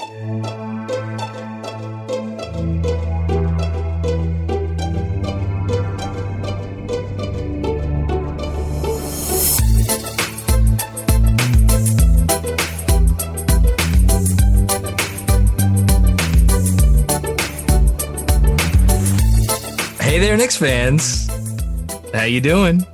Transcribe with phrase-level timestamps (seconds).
[0.00, 0.08] Hey
[20.18, 21.28] there, Knicks fans.
[22.14, 22.86] How you doing?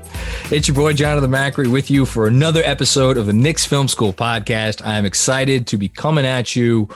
[0.48, 4.12] It's your boy Jonathan Macri with you for another episode of the Knicks Film School
[4.12, 4.80] podcast.
[4.86, 6.88] I'm excited to be coming at you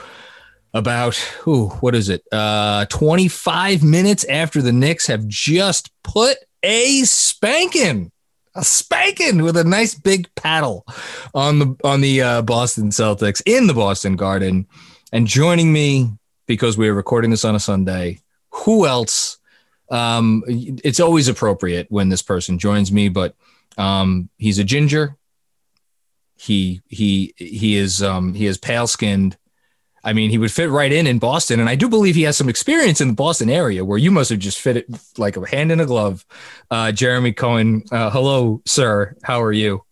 [0.73, 2.23] about ooh, what is it?
[2.31, 8.13] Uh 25 minutes after the Knicks have just put a spanking
[8.55, 10.85] a spanking with a nice big paddle
[11.33, 14.65] on the on the uh, Boston Celtics in the Boston Garden.
[15.11, 16.09] And joining me
[16.47, 18.19] because we are recording this on a Sunday,
[18.49, 19.39] who else
[19.91, 23.35] um, it's always appropriate when this person joins me, but
[23.77, 25.17] um, he's a ginger.
[26.35, 29.37] He he he is um, he is pale skinned.
[30.03, 32.35] I mean, he would fit right in in Boston, and I do believe he has
[32.35, 34.87] some experience in the Boston area where you must have just fit it
[35.17, 36.25] like a hand in a glove.
[36.71, 39.15] Uh, Jeremy Cohen, uh, hello, sir.
[39.21, 39.83] How are you?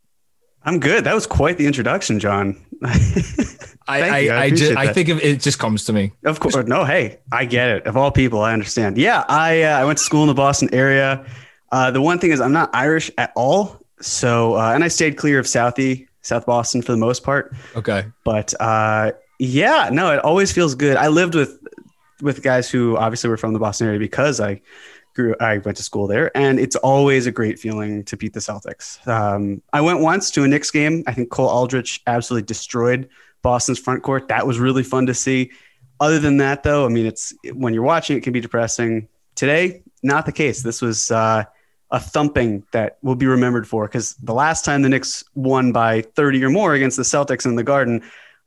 [0.69, 1.03] I'm good.
[1.06, 2.56] That was quite the introduction, John.
[2.84, 3.57] I
[3.88, 6.12] I, I, I, just, I, think of, it just comes to me.
[6.24, 6.56] Of course.
[6.56, 7.88] No, hey, I get it.
[7.88, 8.96] Of all people, I understand.
[8.96, 11.25] Yeah, I uh, I went to school in the Boston area.
[11.72, 13.84] Uh, the one thing is, I'm not Irish at all.
[14.00, 17.51] So, uh, and I stayed clear of Southie, South Boston for the most part.
[17.75, 18.06] Okay.
[18.24, 20.97] But uh, yeah, no, it always feels good.
[20.97, 21.57] I lived with
[22.22, 24.62] with guys who obviously were from the Boston area because I
[25.19, 28.40] grew, I went to school there, and it's always a great feeling to beat the
[28.40, 29.06] Celtics.
[29.07, 31.03] Um, I went once to a Knicks game.
[31.07, 33.09] I think Cole Aldrich absolutely destroyed
[33.41, 34.30] Boston's front court.
[34.30, 35.52] That was really fun to see.
[36.00, 39.09] Other than that, though, I mean, it's when you're watching, it can be depressing.
[39.35, 40.63] Today, not the case.
[40.63, 41.44] This was uh,
[41.91, 46.01] a thumping that will be remembered for because the last time the Knicks won by
[46.01, 48.03] 30 or more against the Celtics in the Garden,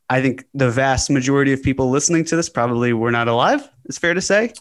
[0.09, 3.69] I think the vast majority of people listening to this probably were not alive.
[3.84, 4.53] It's fair to say.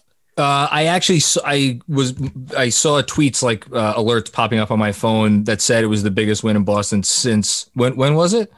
[0.41, 2.15] Uh, I actually saw, I was
[2.57, 6.01] I saw tweets like uh, alerts popping up on my phone that said it was
[6.01, 8.51] the biggest win in Boston since when when was it?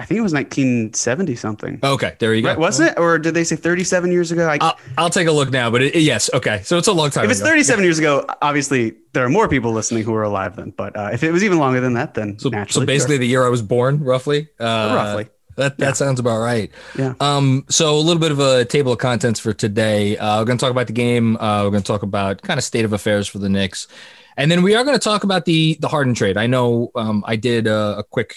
[0.00, 1.80] I think it was 1970 something.
[1.82, 2.50] Okay, there you go.
[2.50, 3.00] Right, wasn't it?
[3.00, 4.48] Or did they say 37 years ago?
[4.48, 6.62] I, will I'll take a look now, but it, yes, okay.
[6.62, 7.24] So it's a long time.
[7.24, 10.70] If it's 37 years ago, obviously there are more people listening who are alive then.
[10.70, 12.84] But uh, if it was even longer than that, then so, naturally.
[12.84, 13.20] So basically, sure.
[13.20, 14.48] the year I was born, roughly.
[14.60, 15.28] Uh, roughly.
[15.58, 15.92] That that yeah.
[15.92, 16.70] sounds about right.
[16.96, 17.14] Yeah.
[17.20, 17.64] Um.
[17.68, 20.16] So a little bit of a table of contents for today.
[20.16, 21.36] Uh, we're going to talk about the game.
[21.36, 23.88] Uh, we're going to talk about kind of state of affairs for the Knicks,
[24.36, 26.36] and then we are going to talk about the the Harden trade.
[26.36, 28.36] I know um, I did a, a quick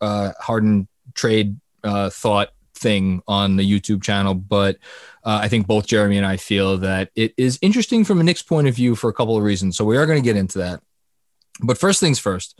[0.00, 4.76] uh, Harden trade uh, thought thing on the YouTube channel, but
[5.22, 8.42] uh, I think both Jeremy and I feel that it is interesting from a Knicks
[8.42, 9.76] point of view for a couple of reasons.
[9.76, 10.80] So we are going to get into that.
[11.60, 12.58] But first things first.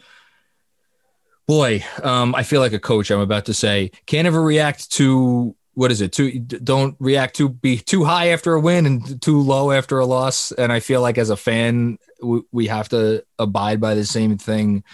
[1.47, 3.11] Boy, um, I feel like a coach.
[3.11, 6.13] I'm about to say, can't ever react to what is it?
[6.13, 10.07] Too don't react to be too high after a win and too low after a
[10.07, 10.53] loss.
[10.53, 14.39] And I feel like as a fan, we, we have to abide by the same
[14.39, 14.85] thing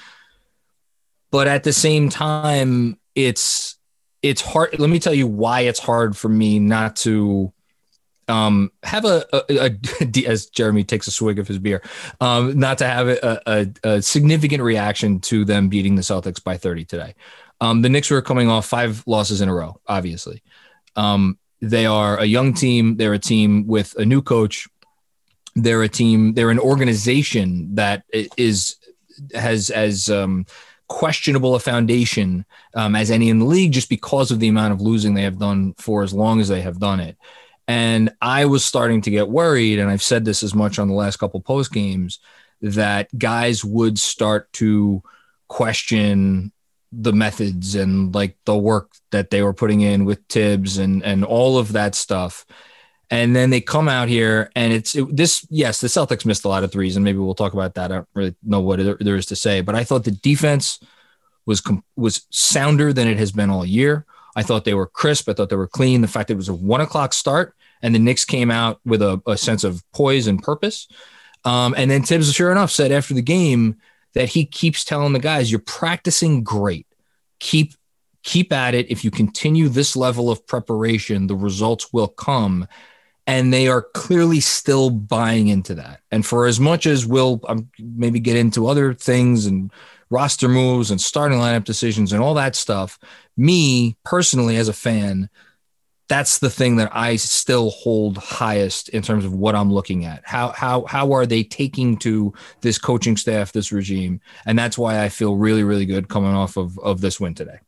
[1.30, 3.76] but at the same time, it's
[4.22, 4.78] it's hard.
[4.78, 7.52] Let me tell you why it's hard for me not to
[8.30, 11.82] um, have a, a, a, as Jeremy takes a swig of his beer,
[12.20, 16.84] um, not to have a, a, significant reaction to them beating the Celtics by 30
[16.84, 17.14] today.
[17.60, 20.42] Um, the Knicks were coming off five losses in a row, obviously.
[20.96, 22.96] Um, they are a young team.
[22.96, 24.66] They're a team with a new coach.
[25.54, 26.32] They're a team.
[26.32, 28.76] They're an organization that is
[29.34, 30.46] has as um,
[30.88, 34.80] questionable a foundation um, as any in the league, just because of the amount of
[34.80, 37.18] losing they have done for as long as they have done it.
[37.70, 40.94] And I was starting to get worried, and I've said this as much on the
[40.94, 42.18] last couple post games
[42.60, 45.04] that guys would start to
[45.46, 46.50] question
[46.90, 51.24] the methods and like the work that they were putting in with Thibs and and
[51.24, 52.44] all of that stuff.
[53.08, 55.46] And then they come out here and it's it, this.
[55.48, 57.92] Yes, the Celtics missed a lot of threes, and maybe we'll talk about that.
[57.92, 60.80] I don't really know what there is to say, but I thought the defense
[61.46, 61.62] was
[61.94, 64.06] was sounder than it has been all year.
[64.34, 65.28] I thought they were crisp.
[65.28, 66.00] I thought they were clean.
[66.00, 69.02] The fact that it was a one o'clock start and the Knicks came out with
[69.02, 70.88] a, a sense of poise and purpose.
[71.44, 73.76] Um, and then Thibs, sure enough, said after the game
[74.14, 76.86] that he keeps telling the guys, "You're practicing great.
[77.38, 77.74] Keep
[78.22, 78.90] keep at it.
[78.90, 82.66] If you continue this level of preparation, the results will come."
[83.26, 86.00] And they are clearly still buying into that.
[86.10, 89.70] And for as much as we'll um, maybe get into other things and
[90.08, 92.98] roster moves and starting lineup decisions and all that stuff,
[93.36, 95.30] me personally as a fan,
[96.10, 100.22] that's the thing that I still hold highest in terms of what I'm looking at.
[100.24, 105.04] How how how are they taking to this coaching staff, this regime, and that's why
[105.04, 107.60] I feel really really good coming off of of this win today.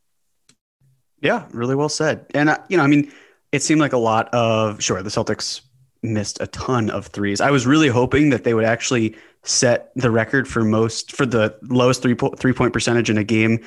[1.21, 2.27] Yeah, really well said.
[2.35, 3.13] And uh, you know, I mean,
[3.53, 5.61] it seemed like a lot of sure the Celtics
[6.03, 7.41] missed a ton of threes.
[7.41, 9.15] I was really hoping that they would actually
[9.45, 13.25] set the record for most for the lowest three po- three point percentage in a
[13.25, 13.65] game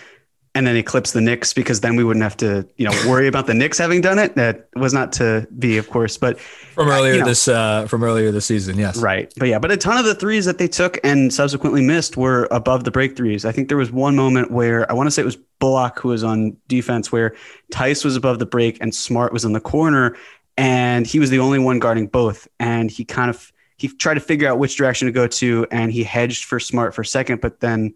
[0.55, 3.45] and then eclipse the Knicks because then we wouldn't have to, you know, worry about
[3.45, 4.35] the Knicks having done it.
[4.35, 8.03] That was not to be, of course, but from earlier you know, this uh, from
[8.03, 9.31] earlier this season, yes, right.
[9.37, 12.47] But yeah, but a ton of the threes that they took and subsequently missed were
[12.51, 13.43] above the break threes.
[13.43, 16.09] I think there was one moment where I want to say it was Bullock who
[16.09, 17.35] was on defense where
[17.73, 20.15] Theis was above the break and Smart was in the corner,
[20.57, 24.21] and he was the only one guarding both, and he kind of he tried to
[24.21, 27.41] figure out which direction to go to, and he hedged for Smart for a second,
[27.41, 27.93] but then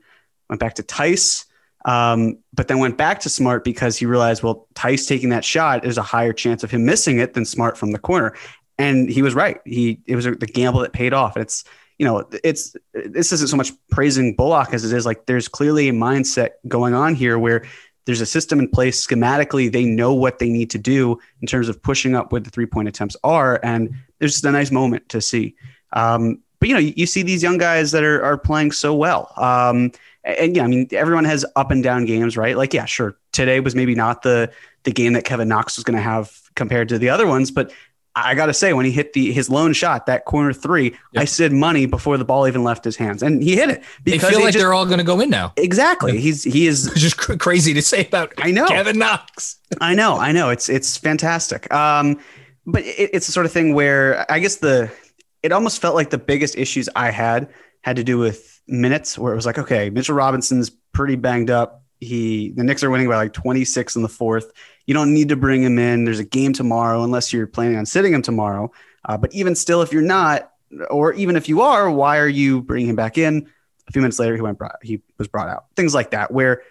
[0.49, 1.45] went back to Theis
[1.85, 5.85] um, but then went back to Smart because he realized, well, Theis taking that shot
[5.85, 8.35] is a higher chance of him missing it than Smart from the corner.
[8.77, 9.59] And he was right.
[9.65, 11.37] He it was the gamble that paid off.
[11.37, 11.63] It's
[11.97, 15.89] you know it's this isn't so much praising Bullock as it is like there's clearly
[15.89, 17.65] a mindset going on here where
[18.05, 19.71] there's a system in place schematically.
[19.71, 22.65] They know what they need to do in terms of pushing up what the three
[22.65, 25.55] point attempts are, and there's just a nice moment to see.
[25.93, 28.95] Um, but you know, you, you, see these young guys that are are playing so
[28.95, 29.31] well.
[29.37, 29.91] Um,
[30.23, 32.57] and yeah, I mean, everyone has up and down games, right?
[32.57, 33.17] Like, yeah, sure.
[33.31, 34.51] Today was maybe not the
[34.83, 37.71] the game that Kevin Knox was going to have compared to the other ones, but
[38.15, 41.21] I got to say, when he hit the his lone shot, that corner three, yep.
[41.21, 43.83] I said money before the ball even left his hands, and he hit it.
[44.03, 45.53] Because they feel like just, they're all going to go in now.
[45.57, 46.13] Exactly.
[46.13, 46.21] Yep.
[46.21, 48.33] He's he is just cr- crazy to say about.
[48.37, 49.57] I know Kevin Knox.
[49.81, 50.17] I know.
[50.17, 50.49] I know.
[50.49, 51.71] It's it's fantastic.
[51.73, 52.19] Um,
[52.65, 54.91] but it, it's the sort of thing where I guess the
[55.43, 57.49] it almost felt like the biggest issues I had
[57.81, 61.83] had to do with minutes where it was like, okay, Mitchell Robinson's pretty banged up.
[61.99, 64.53] He the Knicks are winning by like 26 in the fourth.
[64.85, 66.05] You don't need to bring him in.
[66.05, 68.71] There's a game tomorrow unless you're planning on sitting him tomorrow.
[69.03, 70.51] Uh, but even still, if you're not,
[70.89, 73.49] or even if you are, why are you bringing him back in?
[73.87, 75.65] A few minutes later, he went brought, he was brought out.
[75.75, 76.63] Things like that, where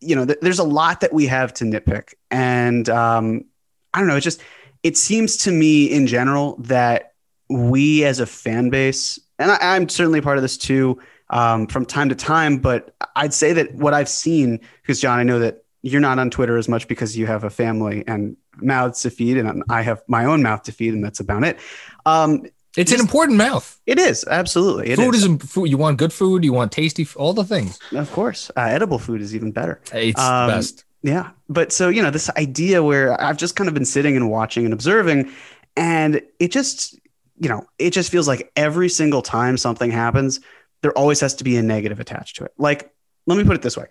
[0.00, 3.44] you know th- there's a lot that we have to nitpick, and um,
[3.92, 4.16] I don't know.
[4.16, 4.40] It just
[4.82, 7.14] it seems to me in general that
[7.48, 11.86] we as a fan base, and I, I'm certainly part of this too um, from
[11.86, 12.58] time to time.
[12.58, 16.30] But I'd say that what I've seen, because John, I know that you're not on
[16.30, 20.02] Twitter as much because you have a family and mouths to feed, and I have
[20.06, 21.58] my own mouth to feed, and that's about it.
[22.04, 22.44] Um,
[22.76, 23.80] it's just, an important mouth.
[23.86, 24.90] It is absolutely.
[24.90, 25.24] It food is.
[25.24, 25.68] is food.
[25.68, 26.44] You want good food.
[26.44, 27.06] You want tasty.
[27.16, 27.78] All the things.
[27.92, 29.80] Of course, uh, edible food is even better.
[29.92, 30.84] It's um, best.
[31.02, 34.30] Yeah, but so you know this idea where I've just kind of been sitting and
[34.30, 35.30] watching and observing,
[35.76, 36.98] and it just
[37.40, 40.40] you know it just feels like every single time something happens,
[40.82, 42.52] there always has to be a negative attached to it.
[42.58, 42.92] Like,
[43.26, 43.86] let me put it this way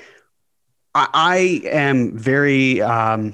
[0.95, 1.37] I, I
[1.69, 3.33] am very um,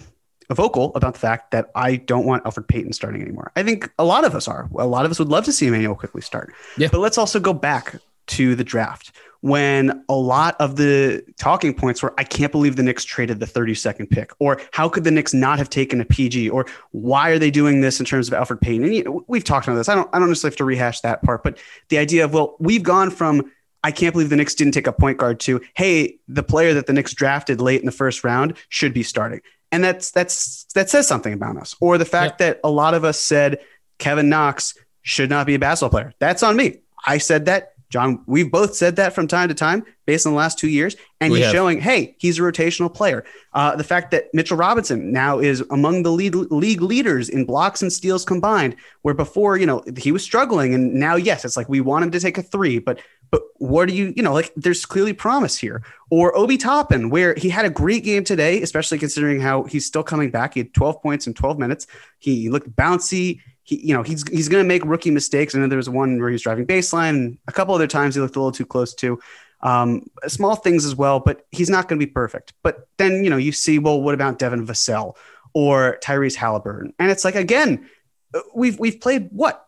[0.52, 3.52] vocal about the fact that I don't want Elfrid Payton starting anymore.
[3.56, 4.70] I think a lot of us are.
[4.78, 6.54] A lot of us would love to see Immanuel Quickley start.
[6.78, 6.90] Yeah.
[6.92, 7.96] But let's also go back
[8.28, 9.12] to the draft
[9.46, 13.46] when a lot of the talking points were, I can't believe the Knicks traded the
[13.46, 17.38] 32nd pick, or how could the Knicks not have taken a PG, or why are
[17.38, 18.86] they doing this in terms of Elfrid Payton?
[18.86, 19.88] And you know, we've talked about this.
[19.88, 21.60] I don't, I don't necessarily have to rehash that part, but
[21.90, 23.52] the idea of, well, we've gone from
[23.84, 26.88] I can't believe the Knicks didn't take a point guard to, hey, the player that
[26.88, 29.42] the Knicks drafted late in the first round should be starting.
[29.72, 31.76] And that's that's that says something about us.
[31.80, 33.60] Or the fact that a lot of us said
[34.00, 34.74] Kevin Knox
[35.04, 36.14] should not be a basketball player.
[36.18, 36.80] That's on me.
[37.06, 37.74] I said that.
[37.90, 40.96] John, we've both said that from time to time based on the last two years.
[41.22, 41.54] And We he's have.
[41.56, 43.24] showing, hey, he's a rotational player.
[43.54, 47.82] Uh, the fact that Mitchell Robinson now is among the lead, league leaders in blocks
[47.82, 50.74] and steals combined, where before, you know, he was struggling.
[50.74, 53.00] And now, yes, it's like we want him to take a three, but
[53.32, 55.84] but what do you, you know, like there's clearly promise here.
[56.12, 60.04] Or Obi Toppin, where he had a great game today, especially considering how he's still
[60.04, 60.54] coming back.
[60.54, 61.88] He had 12 points in 12 minutes.
[62.20, 63.42] He looked bouncy.
[63.66, 65.54] He, you know, he's he's going to make rookie mistakes.
[65.54, 67.38] I know there was one where he was driving baseline.
[67.48, 69.20] A couple other times he looked a little too close to.
[69.62, 72.54] Um, small things as well, but he's not going to be perfect.
[72.64, 75.16] But then you know you see, well, what about Devin Vassell
[75.54, 76.94] or Tyrese Halliburton?
[77.00, 77.90] And it's like again,
[78.34, 79.66] uh, we've we've played what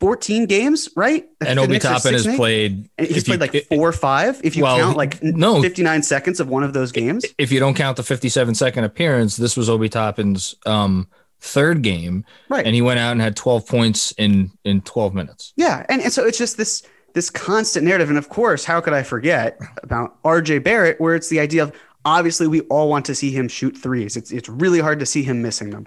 [0.00, 1.26] 14 games, right?
[1.40, 2.36] And Obi Toppin has eight?
[2.36, 2.90] played.
[2.98, 4.40] And he's if you- played like four or five.
[4.44, 5.62] If you Well, count like no.
[5.62, 7.24] 59 seconds of one of those games.
[7.38, 11.08] If you don't count the 57 second appearance, this was Obi Toppin's um,
[11.40, 12.64] third game, Right.
[12.66, 15.52] and he went out and had 12 points in in 12 minutes.
[15.56, 16.82] Yeah, and, and so it's just this
[17.14, 20.58] this constant narrative, and of course, how could I forget about R.J.
[20.58, 21.72] Barrett, where it's the idea of
[22.04, 24.16] obviously we all want to see him shoot threes.
[24.16, 25.86] It's it's really hard to see him missing them,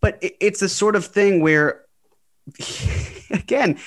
[0.00, 1.84] but it, it's the sort of thing where,
[3.30, 3.78] again,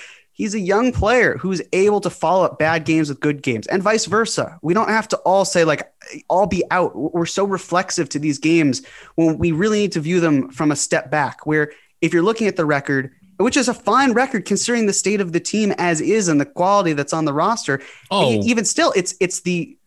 [0.41, 3.83] he's a young player who's able to follow up bad games with good games, and
[3.83, 4.57] vice versa.
[4.63, 5.93] We don't have to all say like
[6.29, 6.95] all be out.
[6.95, 8.81] We're so reflexive to these games
[9.13, 11.45] when we really need to view them from a step back.
[11.45, 11.71] Where
[12.01, 15.31] if you're looking at the record which is a fine record considering the state of
[15.31, 17.81] the team as is and the quality that's on the roster.
[18.12, 18.33] Oh.
[18.43, 19.77] Even still, it's it's the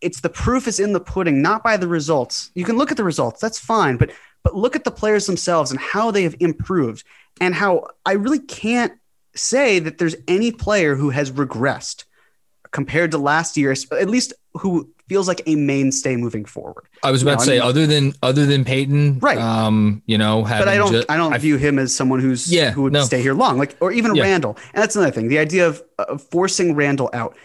[0.00, 2.50] it's the proof is in the pudding, not by the results.
[2.54, 4.10] You can look at the results, that's fine, but
[4.44, 7.04] but look at the players themselves and how they have improved
[7.40, 8.92] and how I really can't
[9.34, 12.04] say that there's any player who has regressed
[12.70, 16.86] compared to last year, at least who feels like a mainstay moving forward.
[17.02, 19.38] I was about No, to I say, mean- other than other than Payton, Right.
[19.38, 22.82] Um, you know, but I don't I don't view him as someone who's Yeah, who
[22.82, 23.02] would no.
[23.04, 24.22] stay here long, like or even Yeah.
[24.22, 24.56] Randle.
[24.72, 25.28] And that's another thing.
[25.28, 27.36] The idea of, of forcing Randle out.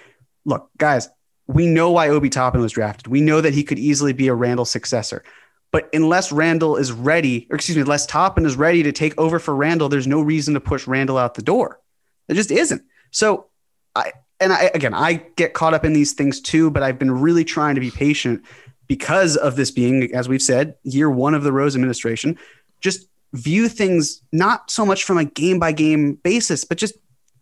[0.45, 1.09] Look, guys,
[1.47, 3.07] we know why Obi Toppin was drafted.
[3.07, 5.23] We know that he could easily be a Randle successor.
[5.71, 9.37] But unless Randle is ready, or excuse me, unless Toppin is ready to take over
[9.37, 11.79] for Randle, there's no reason to push Randle out the door.
[12.27, 12.81] There just isn't.
[13.11, 13.47] So
[13.95, 17.11] I and I again I get caught up in these things too, but I've been
[17.11, 18.43] really trying to be patient
[18.87, 22.37] because of this being, as we've said, year one of the Rose administration.
[22.81, 26.95] Just view things not so much from a game by game basis, but just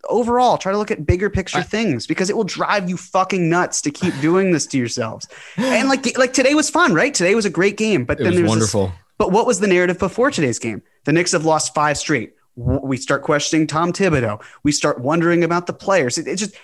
[0.05, 3.81] overall try to look at bigger picture things because it will drive you fucking nuts
[3.81, 5.27] to keep doing this to yourselves.
[5.57, 7.13] And like like today was fun, right?
[7.13, 8.91] Today was a great game, but it then was there's wonderful.
[9.17, 10.81] but what was the narrative before today's game?
[11.05, 12.33] The Knicks have lost five straight.
[12.55, 14.41] We start questioning Tom Thibodeau.
[14.63, 16.17] We start wondering about the players.
[16.17, 16.55] It, it's just,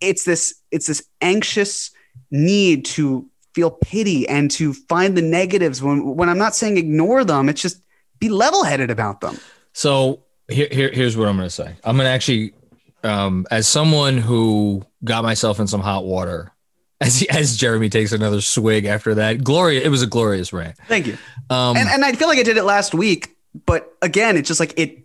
[0.00, 1.90] it's this, it's this anxious
[2.30, 5.82] need to feel pity and to find the negatives.
[5.82, 7.82] When when I'm not saying ignore them, it's just
[8.20, 9.36] be level headed about them.
[9.72, 11.74] So here, here here's what I'm going to say.
[11.84, 12.54] I'm going to actually,
[13.04, 16.52] um, as someone who got myself in some hot water,
[17.00, 20.76] as as Jeremy takes another swig after that, Gloria, it was a glorious rant.
[20.88, 21.16] Thank you.
[21.50, 24.60] Um, and and I feel like I did it last week, but again, it's just
[24.60, 24.98] like it.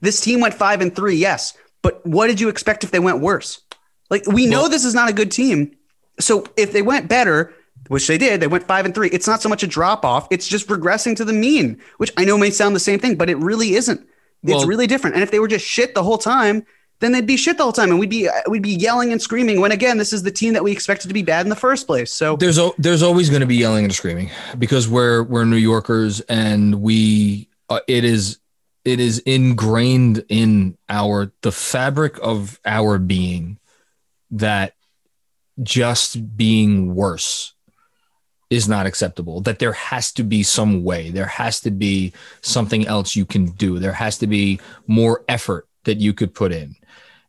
[0.00, 3.20] This team went five and three, yes, but what did you expect if they went
[3.20, 3.60] worse?
[4.10, 5.76] Like we know Well- this is not a good team,
[6.20, 7.52] so if they went better,
[7.88, 9.08] which they did, they went five and three.
[9.10, 12.24] It's not so much a drop off; it's just regressing to the mean, which I
[12.24, 14.00] know may sound the same thing, but it really isn't.
[14.44, 15.14] It's Well- really different.
[15.16, 16.64] And if they were just shit the whole time,
[17.00, 19.60] then they'd be shit the whole time, and we'd be we'd be yelling and screaming.
[19.60, 21.86] When again, this is the team that we expected to be bad in the first
[21.86, 22.12] place.
[22.12, 25.56] So there's o- there's always going to be yelling and screaming because we're we're New
[25.56, 28.38] Yorkers and we uh, it is
[28.84, 33.58] it is ingrained in our the fabric of our being
[34.30, 34.74] that
[35.62, 37.54] just being worse
[38.50, 42.86] is not acceptable that there has to be some way there has to be something
[42.86, 46.74] else you can do there has to be more effort that you could put in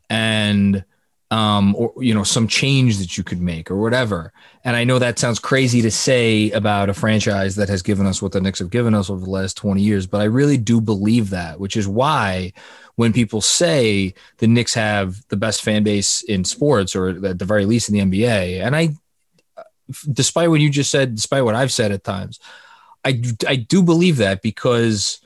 [0.09, 0.83] and
[1.31, 4.33] um or you know some change that you could make or whatever.
[4.63, 8.21] And i know that sounds crazy to say about a franchise that has given us
[8.21, 10.81] what the Knicks have given us over the last 20 years but i really do
[10.81, 12.51] believe that which is why
[12.99, 17.45] when people say the Knicks have the best fan base in sports or at the
[17.45, 18.89] very least in the NBA and I
[20.11, 22.41] despite what you just said despite what I've said at times
[23.05, 25.21] I I do believe that because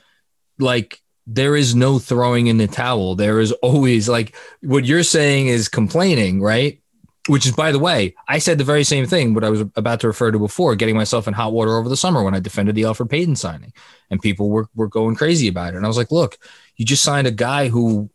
[0.60, 3.14] like there is no throwing in the towel.
[3.14, 6.80] There is always like what you're saying is complaining, right?
[7.28, 10.00] Which is, by the way, I said the very same thing, what I was about
[10.00, 12.74] to refer to before, getting myself in hot water over the summer when I defended
[12.74, 13.72] the Elfrid Payton signing,
[14.10, 15.76] and people were were going crazy about it.
[15.78, 16.38] And I was like, look,
[16.76, 18.10] you just signed a guy who,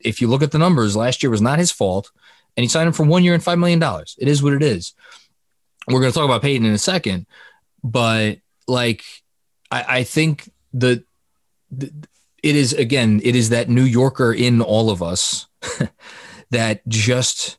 [0.00, 2.10] if you look at the numbers, last year was not his fault,
[2.56, 3.82] and he signed him for one year and $5 million.
[4.18, 4.94] It is what it is.
[5.86, 7.26] We're going to talk about Payton in a second,
[7.84, 9.04] but like,
[9.70, 11.04] I, I think the,
[11.70, 11.92] the,
[12.42, 15.46] it is again, it is that New Yorker in all of us
[16.50, 17.58] that just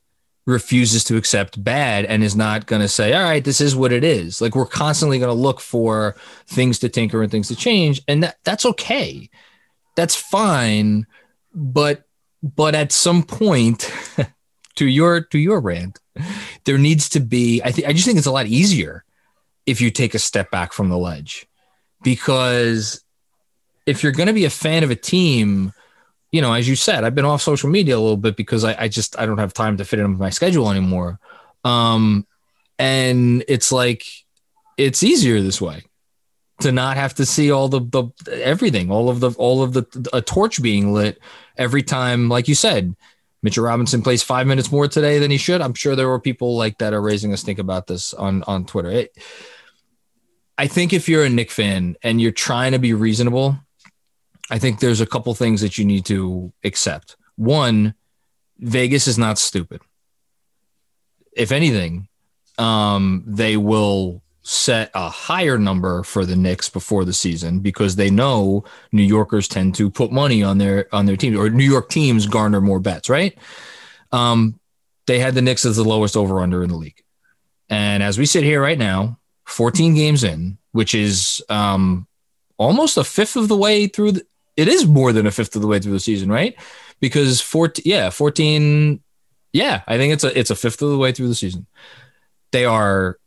[0.49, 3.91] refuses to accept bad and is not going to say, all right, this is what
[3.91, 4.41] it is.
[4.41, 6.15] Like we're constantly going to look for
[6.47, 8.01] things to tinker and things to change.
[8.07, 9.29] And that, that's okay.
[9.95, 11.05] That's fine.
[11.53, 12.03] But,
[12.41, 13.91] but at some point
[14.75, 15.99] to your, to your rant,
[16.65, 19.05] there needs to be, I think, I just think it's a lot easier
[19.65, 21.47] if you take a step back from the ledge
[22.01, 23.03] because
[23.89, 25.73] if you're going to be a fan of a team,
[26.31, 28.83] you know, as you said, I've been off social media a little bit because I,
[28.83, 31.19] I just I don't have time to fit it into my schedule anymore.
[31.63, 32.27] Um,
[32.77, 34.05] and it's like
[34.77, 35.83] it's easier this way
[36.61, 40.09] to not have to see all the, the everything, all of the all of the
[40.13, 41.19] a torch being lit
[41.57, 42.95] every time, like you said.
[43.41, 45.61] Mitchell Robinson plays five minutes more today than he should.
[45.61, 48.65] I'm sure there were people like that are raising a stink about this on on
[48.65, 48.91] Twitter.
[48.91, 49.17] It,
[50.59, 53.57] I think if you're a Knick fan and you're trying to be reasonable,
[54.49, 57.15] I think there's a couple things that you need to accept.
[57.35, 57.93] One,
[58.57, 59.81] Vegas is not stupid.
[61.33, 62.07] If anything,
[62.57, 68.09] um, they will set a higher number for the Knicks before the season because they
[68.09, 71.89] know New Yorkers tend to put money on their on their team or New York
[71.89, 73.37] teams garner more bets, right?
[74.11, 74.59] Um,
[75.07, 77.01] they had the Knicks as the lowest over under in the league.
[77.69, 82.07] And as we sit here right now, 14 games in, which is um,
[82.57, 84.25] almost a fifth of the way through the,
[84.59, 86.55] it is more than a fifth of the way through the season, right?
[86.99, 89.01] Because 14, yeah, 14,
[89.53, 91.65] yeah, I think it's a it's a fifth of the way through the season.
[92.51, 93.17] They are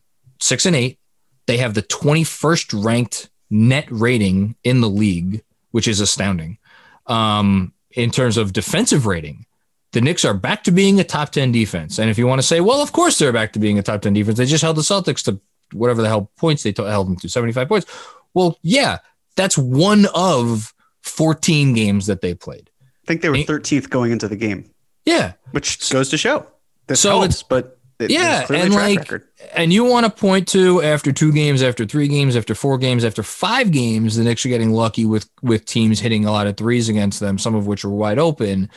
[0.41, 0.99] six and eight.
[1.47, 6.59] They have the 21st ranked net rating in the league, which is astounding.
[7.07, 9.47] Um, in terms of defensive rating,
[9.93, 11.99] the Knicks are back to being a top 10 defense.
[11.99, 14.03] And if you want to say, well, of course they're back to being a top
[14.03, 15.41] 10 defense, they just held the Celtics to
[15.73, 17.87] whatever the hell points they held them to 75 points.
[18.35, 18.99] Well, yeah,
[19.37, 20.72] that's one of
[21.03, 22.71] 14 games that they played.
[22.81, 24.71] I think they were 13th going into the game.
[25.05, 25.33] Yeah.
[25.51, 26.47] Which goes to show.
[26.87, 29.29] This so helps, it's, but it, yeah, and like, record.
[29.55, 33.05] and you want to point to after two games, after three games, after four games,
[33.05, 36.57] after five games, the Knicks are getting lucky with with teams hitting a lot of
[36.57, 38.71] threes against them, some of which are wide open.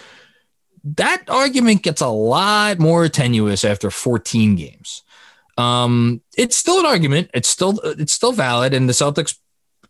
[0.83, 5.01] That argument gets a lot more tenuous after 14 games.
[5.57, 7.31] Um, it's still an argument.
[7.33, 9.38] It's still it's still valid, and the Celtics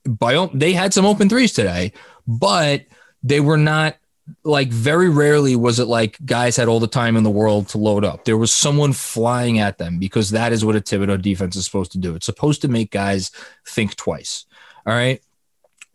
[0.08, 1.94] by they had some open threes today,
[2.28, 2.86] but
[3.24, 3.98] they were not
[4.44, 7.78] like very rarely was it like guys had all the time in the world to
[7.78, 8.26] load up.
[8.26, 11.92] There was someone flying at them because that is what a Thibodeau defense is supposed
[11.92, 12.16] to do.
[12.16, 13.32] It's supposed to make guys
[13.68, 14.46] think twice.
[14.86, 15.22] All right.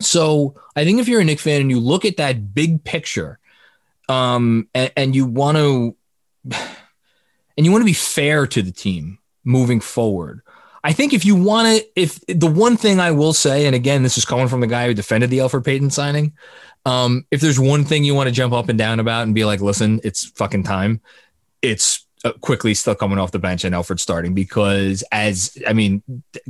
[0.00, 3.38] So I think if you're a Knick fan and you look at that big picture,
[4.08, 5.96] um, and, and you want to,
[7.56, 10.42] and you want to be fair to the team moving forward,
[10.82, 14.02] I think if you want to, if the one thing I will say, and again,
[14.02, 16.32] this is coming from the guy who defended the Elfrid Payton signing.
[16.86, 19.44] Um, if there's one thing you want to jump up and down about and be
[19.44, 21.02] like, listen, it's fucking time,
[21.60, 22.06] it's
[22.42, 26.02] Quickley still coming off the bench and Elfrid starting because as I mean,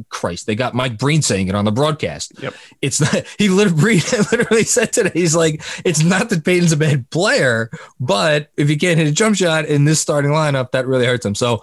[0.09, 2.33] Christ, they got Mike Breen saying it on the broadcast.
[2.43, 2.55] Yep.
[2.83, 4.01] It's not he literally
[4.33, 8.77] literally said today, he's like, it's not that Payton's a bad player, but if you
[8.77, 11.37] can't hit a jump shot in this starting lineup, that really hurts him.
[11.37, 11.62] So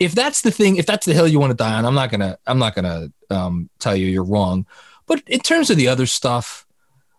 [0.00, 2.10] if that's the thing, if that's the hill you want to die on, I'm not
[2.10, 4.66] gonna I'm not gonna um, tell you you're wrong.
[5.06, 6.66] But in terms of the other stuff,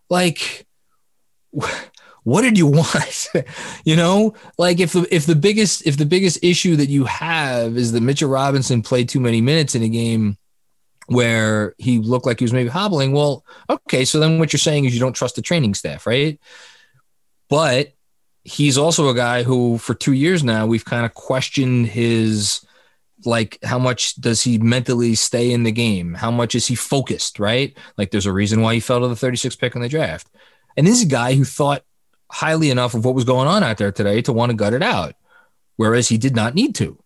[0.10, 0.66] like
[2.24, 3.28] what did you want?
[3.86, 7.78] you know, like if the if the biggest if the biggest issue that you have
[7.78, 10.38] is that Mitchell Robinson played too many minutes in a game
[11.06, 14.86] where he looked like he was maybe hobbling, well, okay, so then what you're saying
[14.86, 16.40] is you don't trust the training staff, right?
[17.50, 17.92] But
[18.44, 22.66] he's also a guy who for 2 years now we've kind of questioned his
[23.26, 26.14] like how much does he mentally stay in the game?
[26.14, 27.78] How much is he focused, right?
[27.98, 30.28] Like there's a reason why he fell to the 36th pick in the draft.
[30.78, 31.84] And this is a guy who thought
[32.30, 34.84] highly enough of what was going on out there today to want to gut it
[34.84, 35.16] out,
[35.76, 36.98] whereas he did not need to.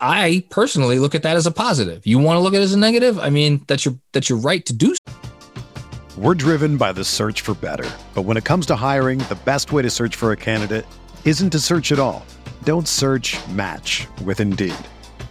[0.00, 2.06] I personally look at that as a positive.
[2.06, 3.18] You want to look at it as a negative?
[3.18, 4.94] I mean, that's your that's your right to do.
[4.94, 5.14] So.
[6.18, 7.88] We're driven by the search for better.
[8.14, 10.86] But when it comes to hiring, the best way to search for a candidate
[11.24, 12.24] isn't to search at all.
[12.64, 14.74] Don't search, match with Indeed.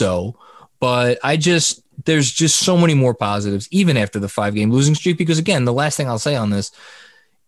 [0.00, 0.34] So,
[0.80, 4.94] but I just, there's just so many more positives, even after the five game losing
[4.94, 5.18] streak.
[5.18, 6.72] Because again, the last thing I'll say on this,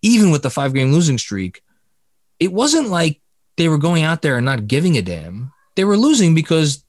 [0.02, 1.62] even with the five game losing streak,
[2.38, 3.22] it wasn't like
[3.56, 5.50] they were going out there and not giving a damn.
[5.76, 6.84] They were losing because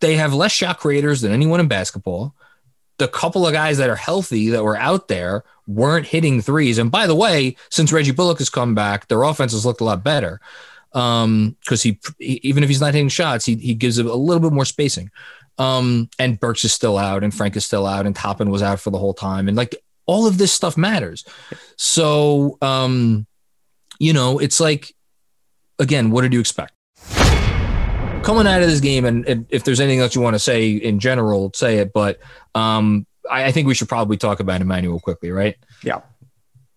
[0.00, 2.34] they have less shot creators than anyone in basketball.
[2.98, 6.76] The couple of guys that are healthy that were out there weren't hitting threes.
[6.76, 9.84] And by the way, since Reggie Bullock has come back, their offense has looked a
[9.84, 10.42] lot better.
[10.92, 14.52] Um, because he even if he's not hitting shots, he he gives a little bit
[14.52, 15.10] more spacing.
[15.58, 18.80] Um, and Burks is still out, and Frank is still out, and Toppin was out
[18.80, 21.24] for the whole time, and like all of this stuff matters.
[21.76, 23.26] So, um,
[23.98, 24.94] you know, it's like
[25.78, 26.72] again, what did you expect?
[28.22, 30.70] Coming out of this game, and, and if there's anything else you want to say
[30.70, 31.92] in general, say it.
[31.92, 32.18] But
[32.54, 35.54] um, I, I, think we should probably talk about Immanuel Quickley, right?
[35.84, 36.00] Yeah,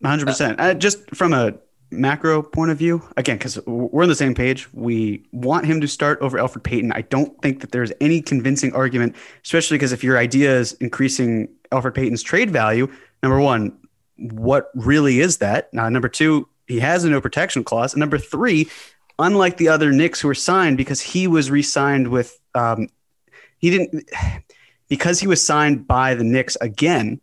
[0.02, 0.24] 100.
[0.24, 1.54] Uh, percent Just from a
[1.92, 5.88] macro point of view, again, because we're on the same page, we want him to
[5.88, 6.92] start over Elfrid Payton.
[6.92, 11.50] I don't think that there's any convincing argument, especially because if your idea is increasing
[11.72, 12.88] Elfrid Payton's trade value,
[13.24, 13.78] number one,
[14.18, 15.74] what really is that?
[15.74, 17.94] Now, number two, he has a no protection clause.
[17.94, 18.70] And number three,
[19.18, 22.90] unlike the other Knicks who were signed, because he was re-signed with, um,
[23.58, 24.10] he didn't,
[24.90, 27.22] because he was signed by the Knicks again.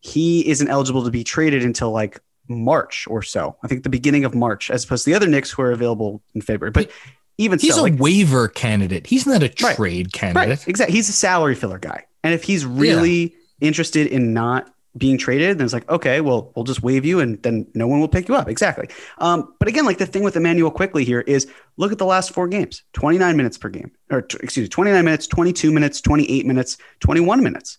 [0.00, 3.56] He isn't eligible to be traded until like March or so.
[3.62, 6.22] I think the beginning of March, as opposed to the other Knicks who are available
[6.34, 6.70] in February.
[6.70, 6.90] But
[7.38, 9.06] even he's so, a like, waiver candidate.
[9.06, 10.48] He's not a trade right, candidate.
[10.48, 10.94] Right, exactly.
[10.94, 12.06] He's a salary filler guy.
[12.22, 13.68] And if he's really yeah.
[13.68, 17.42] interested in not being traded, then it's like, okay, well, we'll just waive you and
[17.42, 18.48] then no one will pick you up.
[18.48, 18.88] Exactly.
[19.18, 22.30] Um, but again, like the thing with Immanuel Quickley here is look at the last
[22.30, 26.46] four games 29 minutes per game, or t- excuse me, 29 minutes, 22 minutes, 28
[26.46, 27.78] minutes, 21 minutes.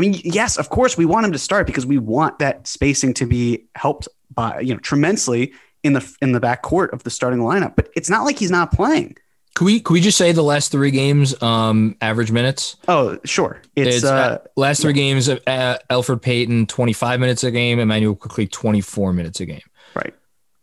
[0.00, 3.12] I mean, yes, of course, we want him to start because we want that spacing
[3.14, 7.10] to be helped by, you know, tremendously in the in the back court of the
[7.10, 7.76] starting lineup.
[7.76, 9.18] But it's not like he's not playing.
[9.56, 12.76] Can we can we just say the last three games um, average minutes?
[12.88, 13.60] Oh, sure.
[13.76, 14.94] It's, it's uh, uh, last three yeah.
[14.94, 15.28] games.
[15.28, 17.78] Uh, Elfrid Payton twenty five minutes a game.
[17.78, 19.60] Immanuel Quickley twenty four minutes a game.
[19.94, 20.14] Right.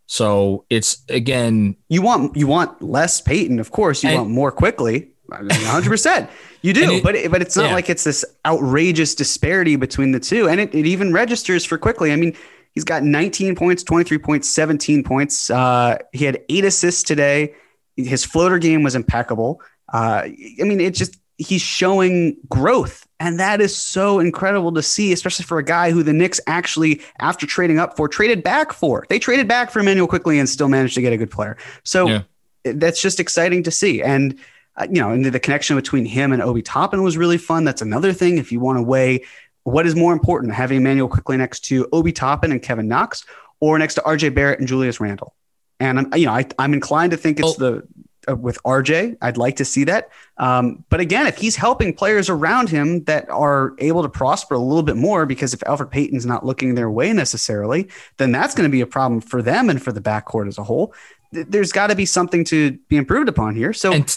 [0.06, 1.76] So it's again.
[1.88, 4.02] You want you want less Payton, of course.
[4.02, 5.12] You and, want more Quickley.
[5.30, 6.30] Hundred percent.
[6.62, 7.74] You do, it, but it, but it's not yeah.
[7.74, 12.12] like it's this outrageous disparity between the two, and it, it even registers for Quickley.
[12.12, 12.34] I mean,
[12.74, 15.50] he's got 19 points, 23 points, 17 points.
[15.50, 17.54] Uh, he had eight assists today.
[17.96, 19.60] His floater game was impeccable.
[19.92, 25.12] Uh, I mean, it's just he's showing growth, and that is so incredible to see,
[25.12, 29.04] especially for a guy who the Knicks actually, after trading up for, traded back for.
[29.08, 31.56] They traded back for Immanuel Quickley and still managed to get a good player.
[31.84, 32.22] So yeah.
[32.64, 34.02] that's just exciting to see.
[34.02, 34.38] And
[34.82, 37.64] you know, and the connection between him and Obi Toppin was really fun.
[37.64, 38.38] That's another thing.
[38.38, 39.24] If you want to weigh
[39.64, 43.24] what is more important, having Immanuel Quickley next to Obi Toppin and Kevin Knox,
[43.60, 45.34] or next to RJ Barrett and Julius Randle.
[45.80, 47.70] And I'm, you know, I, am inclined to think it's oh.
[47.70, 47.88] the
[48.28, 49.16] uh, with RJ.
[49.20, 50.10] I'd like to see that.
[50.36, 54.58] Um, but again, if he's helping players around him that are able to prosper a
[54.58, 58.68] little bit more, because if Elfrid Payton's not looking their way necessarily, then that's going
[58.68, 60.92] to be a problem for them and for the backcourt as a whole.
[61.32, 63.72] There's got to be something to be improved upon here.
[63.72, 63.92] So.
[63.92, 64.16] And-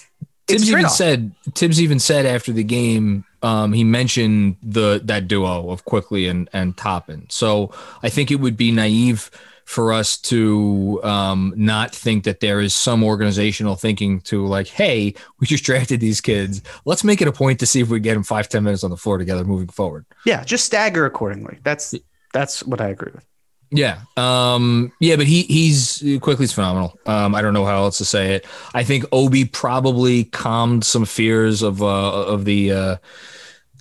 [0.52, 5.70] Thibs even said Thibs even said after the game, um, he mentioned the that duo
[5.70, 7.28] of Quickley and and Toppin.
[7.30, 7.72] So
[8.04, 9.32] I think it would be naive
[9.72, 15.14] for us to um, not think that there is some organizational thinking to like, hey,
[15.40, 16.62] we just drafted these kids.
[16.84, 18.90] Let's make it a point to see if we get them five, 10 minutes on
[18.90, 20.06] the floor together moving forward.
[20.26, 21.60] Yeah, just stagger accordingly.
[21.64, 21.96] That's
[22.34, 23.26] that's what I agree with.
[23.72, 24.02] Yeah.
[24.18, 27.00] Um, yeah, but he he's Quickley's phenomenal.
[27.06, 28.46] Um, I don't know how else to say it.
[28.74, 32.96] I think Obi probably calmed some fears of uh, of the uh,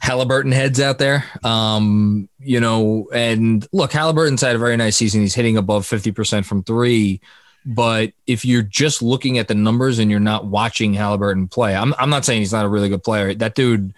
[0.01, 1.25] Halliburton heads out there.
[1.45, 5.21] Um, you know, and look, Halliburton's had a very nice season.
[5.21, 7.21] He's hitting above 50% from three.
[7.67, 11.95] But if you're just looking at the numbers and you're not watching Halliburton play, I'm,
[11.99, 13.35] I'm not saying he's not a really good player.
[13.35, 13.93] That dude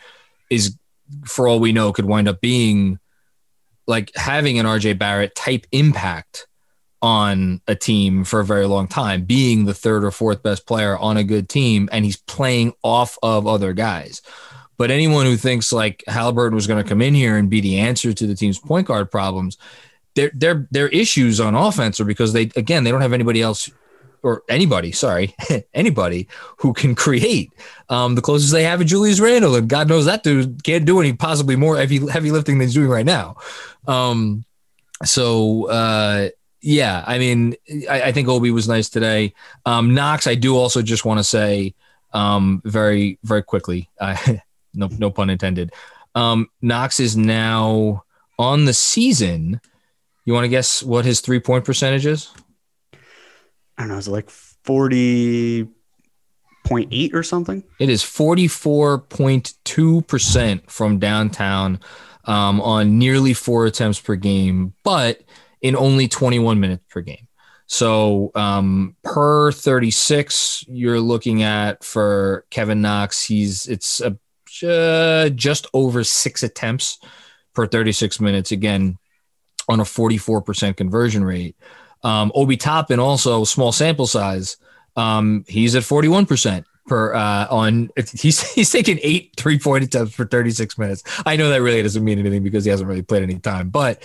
[0.50, 0.76] is,
[1.24, 2.98] for all we know, could wind up being
[3.86, 6.46] like having an RJ Barrett type impact
[7.00, 10.96] on a team for a very long time, being the third or fourth best player
[10.96, 14.22] on a good team, and he's playing off of other guys.
[14.78, 17.78] But anyone who thinks like Halliburton was going to come in here and be the
[17.78, 19.58] answer to the team's point guard problems,
[20.14, 23.70] their their their issues on offense are because they again they don't have anybody else
[24.22, 25.34] or anybody, sorry,
[25.74, 27.52] anybody who can create.
[27.88, 31.00] Um, the closest they have is Julius Randle, and God knows that dude can't do
[31.00, 33.36] any possibly more heavy heavy lifting than he's doing right now.
[33.86, 34.44] Um,
[35.04, 36.28] so uh,
[36.60, 37.56] yeah, I mean,
[37.90, 39.34] I, I, think Obi was nice today.
[39.66, 41.74] Um, Knox, I do also just want to say
[42.12, 44.16] um, very very quickly, uh,
[44.74, 45.72] no no pun intended.
[46.14, 48.04] Um, Knox is now
[48.38, 49.60] on the season.
[50.24, 52.30] You want to guess what his three point percentage is?
[53.78, 57.62] I don't know, is it like 40.8 or something?
[57.78, 61.78] It is 44.2% from downtown
[62.24, 65.22] um, on nearly four attempts per game, but
[65.60, 67.26] in only 21 minutes per game.
[67.66, 74.18] So um, per 36, you're looking at for Kevin Knox, he's it's a,
[74.66, 76.98] uh, just over six attempts
[77.54, 78.52] per 36 minutes.
[78.52, 78.98] Again,
[79.68, 81.56] on a 44% conversion rate.
[82.02, 84.56] Um, Obi Toppin also small sample size.
[84.96, 90.26] Um, he's at 41% per uh, on he's he's taken eight three point attempts for
[90.26, 91.02] 36 minutes.
[91.24, 94.02] I know that really doesn't mean anything because he hasn't really played any time, but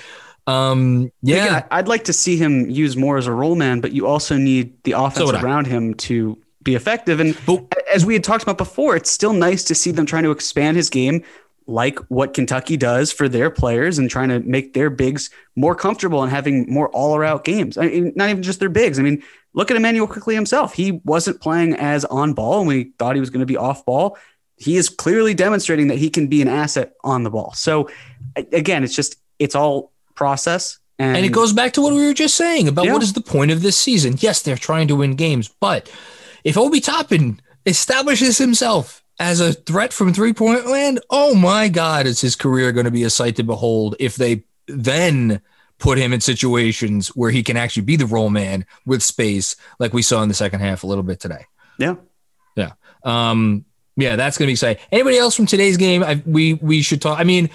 [0.47, 3.91] um, yeah, Again, I'd like to see him use more as a roll man, but
[3.91, 7.19] you also need the offense so around him to be effective.
[7.19, 10.23] And but, as we had talked about before, it's still nice to see them trying
[10.23, 11.23] to expand his game
[11.67, 16.23] like what Kentucky does for their players and trying to make their bigs more comfortable
[16.23, 17.77] and having more all around games.
[17.77, 18.97] I mean, not even just their bigs.
[18.97, 19.21] I mean,
[19.53, 20.73] look at Immanuel Quickley himself.
[20.73, 23.85] He wasn't playing as on ball and we thought he was going to be off
[23.85, 24.17] ball.
[24.55, 27.53] He is clearly demonstrating that he can be an asset on the ball.
[27.53, 27.89] So
[28.35, 30.79] again, it's just, it's all process.
[30.97, 32.93] And, and it goes back to what we were just saying about yeah.
[32.93, 34.15] what is the point of this season.
[34.19, 35.91] Yes, they're trying to win games, but
[36.43, 42.05] if Obi Toppin establishes himself as a threat from three point land, oh my God,
[42.05, 45.41] is his career going to be a sight to behold if they then
[45.79, 49.93] put him in situations where he can actually be the roll man with space, like
[49.93, 51.45] we saw in the second half a little bit today.
[51.77, 51.95] Yeah.
[52.55, 52.73] Yeah.
[53.03, 54.83] Um, yeah, that's going to be exciting.
[54.91, 56.03] Anybody else from today's game?
[56.03, 57.19] I, we we should talk.
[57.19, 57.49] I mean,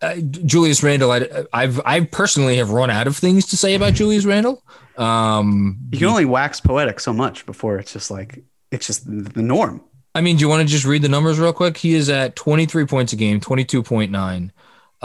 [0.00, 1.10] uh, Julius Randle.
[1.10, 4.62] I, have I personally have run out of things to say about Julius Randle.
[4.96, 9.42] Um, you can only wax poetic so much before it's just like it's just the
[9.42, 9.82] norm.
[10.14, 11.76] I mean, do you want to just read the numbers real quick?
[11.76, 14.50] He is at 23 points a game, 22.9.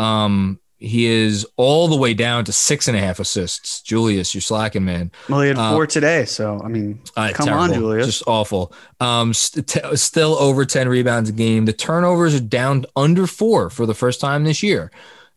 [0.02, 3.82] Um, he is all the way down to six and a half assists.
[3.82, 5.12] Julius, you're slacking, man.
[5.28, 7.64] Well, he had four uh, today, so I mean, uh, come terrible.
[7.64, 8.06] on, Julius.
[8.06, 8.72] Just awful.
[9.02, 11.66] Um, st- t- still over 10 rebounds a game.
[11.66, 14.90] The turnovers are down under four for the first time this year.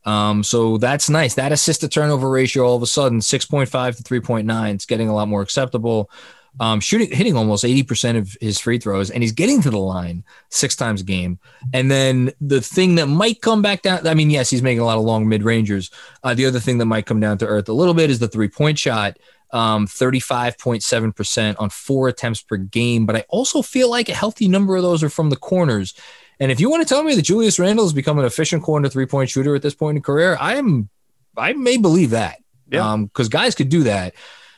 [0.05, 1.35] Um, so that's nice.
[1.35, 4.75] That assist to turnover ratio all of a sudden 6.5 to 3.9.
[4.75, 6.11] It's getting a lot more acceptable
[6.61, 10.23] um, shooting, hitting almost 80% of his free throws, and he's getting to the line
[10.51, 11.39] six times a game.
[11.73, 14.85] And then the thing that might come back down, I mean, yes, he's making a
[14.85, 15.91] lot of long mid rangers.
[16.23, 18.29] Uh, the other thing that might come down to earth a little bit is the
[18.29, 19.19] three point shot.
[19.51, 23.05] Um, 35.7% on four attempts per game.
[23.05, 25.93] But I also feel like a healthy number of those are from the corners.
[26.41, 28.89] And if you want to tell me that Julius Randle has become an efficient corner
[28.89, 30.89] three point shooter at this point in career, I am,
[31.37, 32.39] I may believe that.
[32.71, 32.97] Yeah.
[32.97, 34.15] Because um, guys could do that.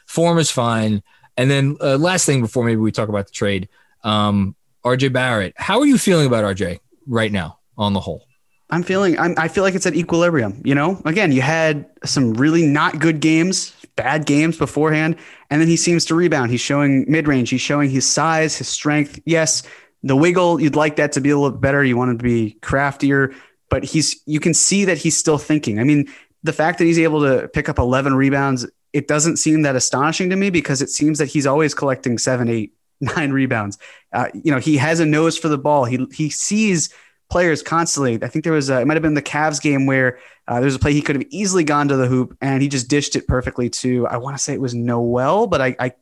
[0.06, 1.02] Form is fine.
[1.36, 3.68] And then uh, last thing before maybe we talk about the trade,
[4.02, 5.54] um, RJ Barrett.
[5.56, 8.26] How are you feeling about RJ right now on the whole?
[8.70, 10.60] I'm feeling I'm, I feel like it's at equilibrium.
[10.64, 15.16] You know, again, you had some really not good games, bad games beforehand,
[15.50, 16.50] and then he seems to rebound.
[16.50, 17.50] He's showing mid range.
[17.50, 19.20] He's showing his size, his strength.
[19.24, 19.62] Yes,
[20.02, 20.60] the wiggle.
[20.60, 21.84] You'd like that to be a little better.
[21.84, 23.34] You want him to be craftier,
[23.68, 25.78] but he's you can see that he's still thinking.
[25.78, 26.06] I mean,
[26.42, 30.30] the fact that he's able to pick up 11 rebounds it doesn't seem that astonishing
[30.30, 33.76] to me because it seems that he's always collecting seven, eight, nine rebounds.
[34.12, 35.84] Uh, you know, he has a nose for the ball.
[35.84, 36.94] He he sees
[37.28, 38.22] players constantly.
[38.22, 40.76] I think there was a, it might have been the Cavs game where uh, there's
[40.76, 43.26] a play he could have easily gone to the hoop and he just dished it
[43.26, 45.92] perfectly to I want to say it was Noel, but I, I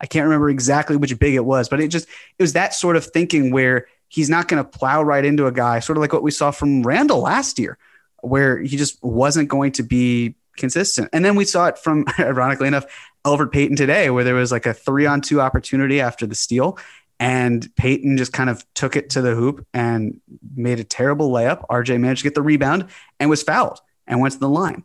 [0.00, 2.94] I can't remember exactly which big it was, but it just it was that sort
[2.94, 6.12] of thinking where he's not going to plow right into a guy, sort of like
[6.12, 7.76] what we saw from Randle last year,
[8.20, 11.08] where he just wasn't going to be consistent.
[11.12, 12.86] And then we saw it from, ironically enough,
[13.24, 16.78] Elfrid Payton today, where there was like a three on two opportunity after the steal.
[17.18, 20.20] And Payton just kind of took it to the hoop and
[20.54, 21.66] made a terrible layup.
[21.68, 22.86] RJ managed to get the rebound
[23.18, 24.84] and was fouled and went to the line.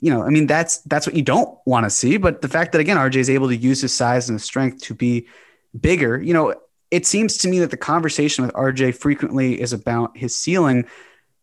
[0.00, 2.16] You know, I mean, that's that's what you don't want to see.
[2.16, 4.82] But the fact that again, RJ is able to use his size and his strength
[4.82, 5.26] to be
[5.78, 6.54] bigger, you know,
[6.90, 10.84] it seems to me that the conversation with RJ frequently is about his ceiling.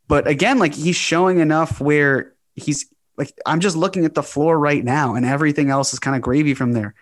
[0.08, 2.86] But again, like he's showing enough where he's
[3.19, 6.21] like I'm just looking at the floor right now, and everything else is kind of
[6.21, 6.95] gravy from there.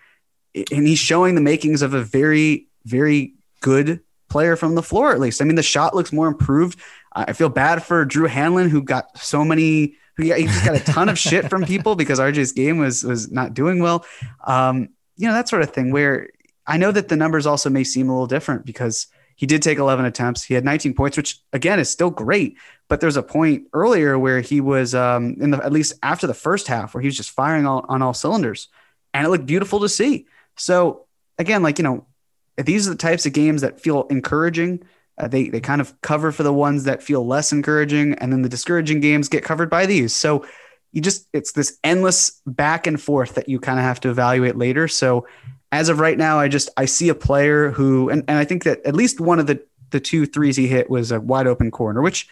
[0.54, 5.20] And he's showing the makings of a very, very good player from the floor, at
[5.20, 5.40] least.
[5.40, 6.78] I mean, the shot looks more improved.
[7.12, 9.94] I feel bad for Drew Hanlon, who got so many.
[10.18, 13.54] He just got a ton of shit from people because RJ's game was was not
[13.54, 14.04] doing well.
[14.44, 15.92] Um, you know that sort of thing.
[15.92, 16.30] Where
[16.66, 19.06] I know that the numbers also may seem a little different because
[19.38, 20.42] he did take 11 attempts.
[20.42, 22.58] He had 19 points, which again is still great.
[22.88, 26.34] But there's a point earlier where he was um, in the at least after the
[26.34, 28.66] first half where he was just firing all, on all cylinders,
[29.14, 30.26] and it looked beautiful to see.
[30.56, 31.06] So
[31.38, 32.04] again, like you know,
[32.56, 34.82] these are the types of games that feel encouraging.
[35.16, 38.42] Uh, they they kind of cover for the ones that feel less encouraging, and then
[38.42, 40.12] the discouraging games get covered by these.
[40.12, 40.44] So
[40.90, 44.56] you just it's this endless back and forth that you kind of have to evaluate
[44.56, 44.88] later.
[44.88, 45.28] So
[45.70, 48.64] as of right now, I just I see a player who and, and I think
[48.64, 51.70] that at least one of the the two threes he hit was a wide open
[51.70, 52.28] corner, which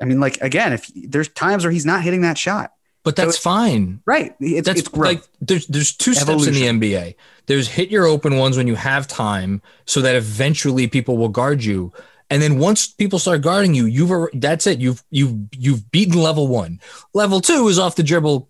[0.00, 2.72] I mean, like again, if there's times where he's not hitting that shot.
[3.02, 4.00] But that's so fine.
[4.04, 4.34] Right.
[4.40, 6.54] It's, that's it's like there's there's two Evolution.
[6.54, 7.14] steps in the NBA.
[7.46, 11.62] There's hit your open ones when you have time so that eventually people will guard
[11.62, 11.92] you.
[12.30, 14.80] And then once people start guarding you, you've that's it.
[14.80, 16.80] You've you've you've beaten level one.
[17.14, 18.48] Level two is off the dribble,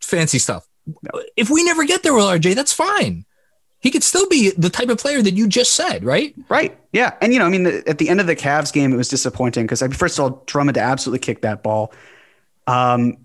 [0.00, 0.66] fancy stuff.
[0.86, 1.22] No.
[1.36, 3.24] If we never get there with RJ, that's fine.
[3.80, 6.34] He could still be the type of player that you just said, right?
[6.48, 6.78] Right.
[6.92, 7.14] Yeah.
[7.20, 9.64] And you know, I mean, at the end of the Cavs game, it was disappointing
[9.64, 11.92] because I first of all, Drummond absolutely kicked that ball.
[12.66, 13.18] Um,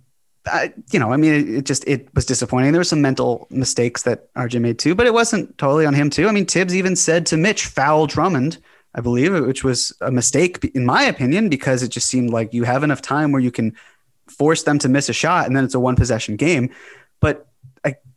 [0.46, 2.72] I, you know, I mean, it, it, just it was disappointing.
[2.72, 6.10] There were some mental mistakes that RJ made too, but it wasn't totally on him
[6.10, 6.28] too.
[6.28, 8.58] I mean, Thibs even said to Mitch, "Foul Drummond."
[8.94, 12.66] I believe, which was a mistake in my opinion, because it just seemed like you
[12.66, 13.74] have enough time where you can
[14.28, 16.70] force them to miss a shot and then it's a one possession game.
[17.20, 17.48] But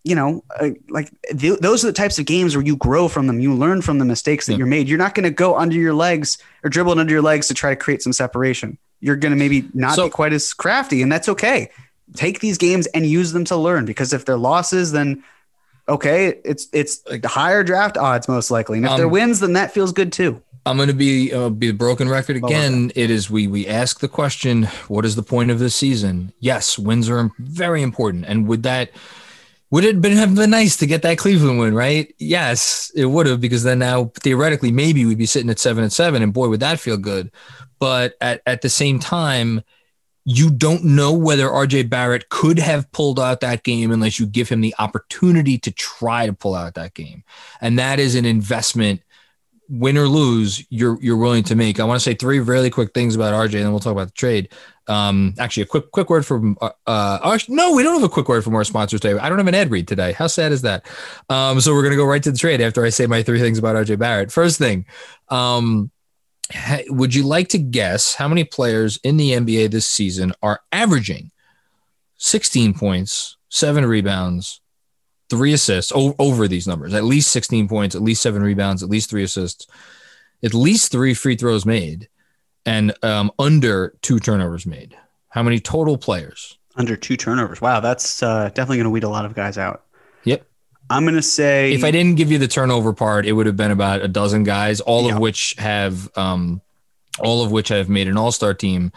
[0.04, 3.26] you know, I, like th- those are the types of games where you grow from
[3.26, 3.40] them.
[3.40, 4.58] You learn from the mistakes that yeah.
[4.58, 4.88] you're made.
[4.88, 7.70] You're not going to go under your legs or dribble under your legs to try
[7.70, 8.76] to create some separation.
[9.00, 11.70] You're going to maybe not so, be quite as crafty, and that's okay.
[12.14, 15.24] Take these games and use them to learn because if they're losses, then
[15.88, 19.54] okay, it's it's like higher draft odds most likely, and if um, they're wins, then
[19.54, 20.42] that feels good too.
[20.66, 22.92] I'm going to be uh, be the broken record again.
[22.94, 26.32] It is we we ask the question, what is the point of this season?
[26.40, 28.90] Yes, wins are very important, and would that
[29.70, 32.14] would it been have been nice to get that Cleveland win, right?
[32.18, 35.92] Yes, it would have because then now theoretically maybe we'd be sitting at seven and
[35.92, 37.30] seven, and boy would that feel good.
[37.78, 39.62] But at at the same time,
[40.24, 44.48] you don't know whether RJ Barrett could have pulled out that game unless you give
[44.48, 47.24] him the opportunity to try to pull out that game,
[47.60, 49.02] and that is an investment
[49.68, 51.80] win or lose, you're you're willing to make.
[51.80, 54.08] I want to say three really quick things about RJ, and then we'll talk about
[54.08, 54.50] the trade.
[54.86, 58.28] Um, actually, a quick quick word from uh, uh no, we don't have a quick
[58.28, 59.18] word from our sponsors today.
[59.18, 60.12] I don't have an ad read today.
[60.12, 60.86] How sad is that?
[61.28, 63.58] Um, so we're gonna go right to the trade after I say my three things
[63.58, 64.32] about RJ Barrett.
[64.32, 64.86] First thing,
[65.28, 65.90] um,
[66.88, 71.30] would you like to guess how many players in the NBA this season are averaging
[72.18, 74.60] 16 points, seven rebounds,
[75.30, 78.88] three assists o- over these numbers, at least 16 points, at least seven rebounds, at
[78.88, 79.66] least three assists,
[80.42, 82.08] at least three free throws made,
[82.66, 84.96] and um, under two turnovers made.
[85.28, 86.58] How many total players?
[86.76, 87.60] Under two turnovers.
[87.60, 89.84] Wow, that's uh, definitely going to weed a lot of guys out.
[90.24, 90.46] Yep.
[90.90, 91.72] I'm going to say.
[91.72, 94.44] If I didn't give you the turnover part, it would have been about a dozen
[94.44, 96.60] guys, all of which have, um,
[97.20, 98.92] all of which have made an All Star team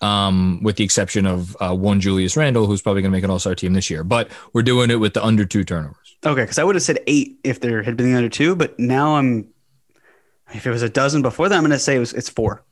[0.00, 3.30] um, with the exception of uh, one Julius Randle, who's probably going to make an
[3.30, 4.04] All Star team this year.
[4.04, 6.16] But we're doing it with the under two turnovers.
[6.24, 8.78] Okay, because I would have said eight if there had been the under two, but
[8.78, 9.48] now I'm.
[10.52, 12.64] If it was a dozen before that, I'm going to say it was, it's four.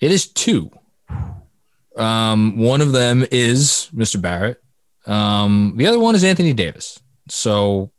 [0.00, 0.70] It is two.
[1.96, 4.20] Um, one of them is Mr.
[4.20, 4.62] Barrett.
[5.04, 7.00] Um, the other one is Anthony Davis.
[7.28, 7.90] So,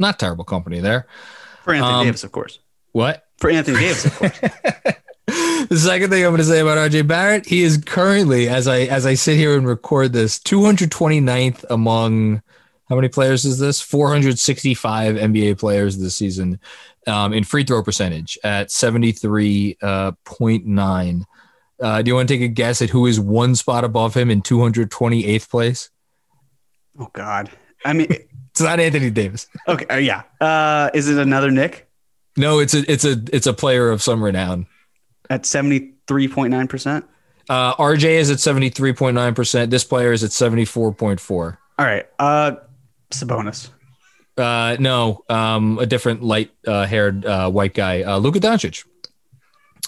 [0.00, 1.06] not terrible company there.
[1.62, 2.58] For Anthony um, Davis, of course.
[2.90, 3.24] What?
[3.38, 4.40] For Anthony Davis, of course.
[5.26, 8.82] the second thing I'm going to say about RJ Barrett, he is currently, as I
[8.82, 12.42] as I sit here and record this, 229th among
[12.88, 13.80] how many players is this?
[13.80, 16.60] 465 NBA players this season
[17.08, 19.76] um, in free throw percentage at 73.9.
[19.82, 24.16] Uh, uh, do you want to take a guess at who is one spot above
[24.16, 25.90] him in 228th place?
[26.98, 27.50] Oh God,
[27.84, 28.06] I mean,
[28.50, 29.48] it's not Anthony Davis.
[29.66, 30.22] Okay, uh, yeah.
[30.40, 31.88] Uh, is it another Knick?
[32.36, 34.66] No, it's a it's a it's a player of some renown
[35.30, 37.04] at 73.9%?
[37.48, 39.70] Uh, RJ is at 73.9%.
[39.70, 41.56] This player is at 74.4.
[41.78, 42.06] All right.
[42.18, 42.56] Uh,
[43.10, 43.70] Sabonis.
[44.36, 48.84] Uh, no, um, a different light uh, haired uh, white guy, uh, Luka Doncic.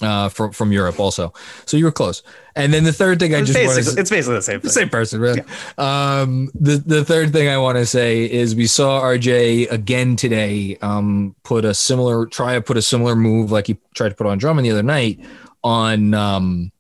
[0.01, 1.32] Uh, from from Europe also,
[1.64, 2.22] so you were close.
[2.55, 4.70] And then the third thing I just want to it's basically the same thing.
[4.70, 5.42] same person, really.
[5.76, 6.20] Yeah.
[6.20, 10.78] Um, the the third thing I want to say is we saw RJ again today.
[10.82, 14.28] Um, put a similar try to put a similar move like he tried to put
[14.28, 15.18] on Drummond the other night
[15.64, 16.70] on um,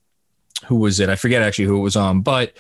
[0.66, 1.08] who was it?
[1.08, 2.54] I forget actually who it was on, but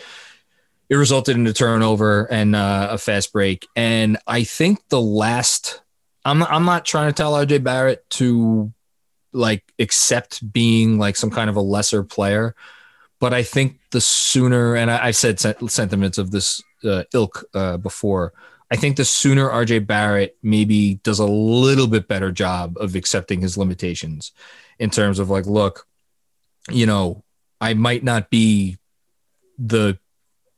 [0.88, 3.66] it resulted in a turnover and uh, a fast break.
[3.76, 5.82] And I think the last,
[6.24, 8.72] I'm not, I'm not trying to tell RJ Barrett to
[9.32, 12.54] like accept being like some kind of a lesser player,
[13.20, 17.76] but I think the sooner, and I, have said sentiments of this uh, ilk uh,
[17.76, 18.32] before,
[18.70, 23.40] I think the sooner RJ Barrett maybe does a little bit better job of accepting
[23.40, 24.32] his limitations
[24.78, 25.86] in terms of like, look,
[26.70, 27.24] you know,
[27.60, 28.76] I might not be
[29.58, 29.98] the,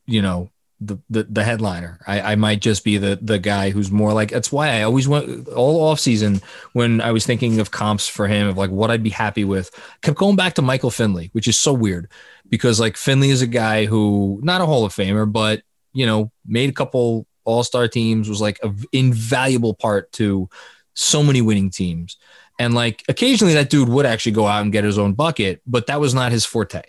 [0.06, 0.50] you know,
[0.80, 1.98] the, the, headliner.
[2.06, 5.06] I, I might just be the the guy who's more like that's why I always
[5.06, 6.40] went all off season
[6.72, 9.70] when I was thinking of comps for him of like what I'd be happy with.
[10.00, 12.08] Kept going back to Michael Finley, which is so weird
[12.48, 15.62] because like Finley is a guy who not a Hall of Famer, but
[15.92, 20.48] you know, made a couple all star teams, was like an invaluable part to
[20.94, 22.16] so many winning teams.
[22.58, 25.86] And like occasionally that dude would actually go out and get his own bucket, but
[25.86, 26.82] that was not his forte.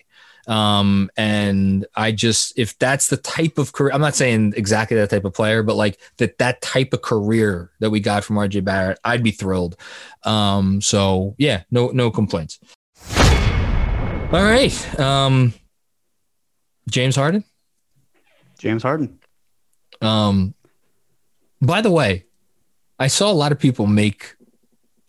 [0.48, 5.10] Um, and I just, if that's the type of career, I'm not saying exactly that
[5.10, 8.64] type of player, but like that, that type of career that we got from RJ
[8.64, 9.76] Barrett, I'd be thrilled.
[10.24, 12.60] Um, so yeah, no, no complaints.
[14.32, 15.00] All right.
[15.00, 15.54] Um,
[16.90, 17.44] James Harden.
[18.58, 19.20] James Harden.
[20.02, 20.54] Um,
[21.62, 22.26] by the way,
[23.00, 24.36] I saw a lot of people make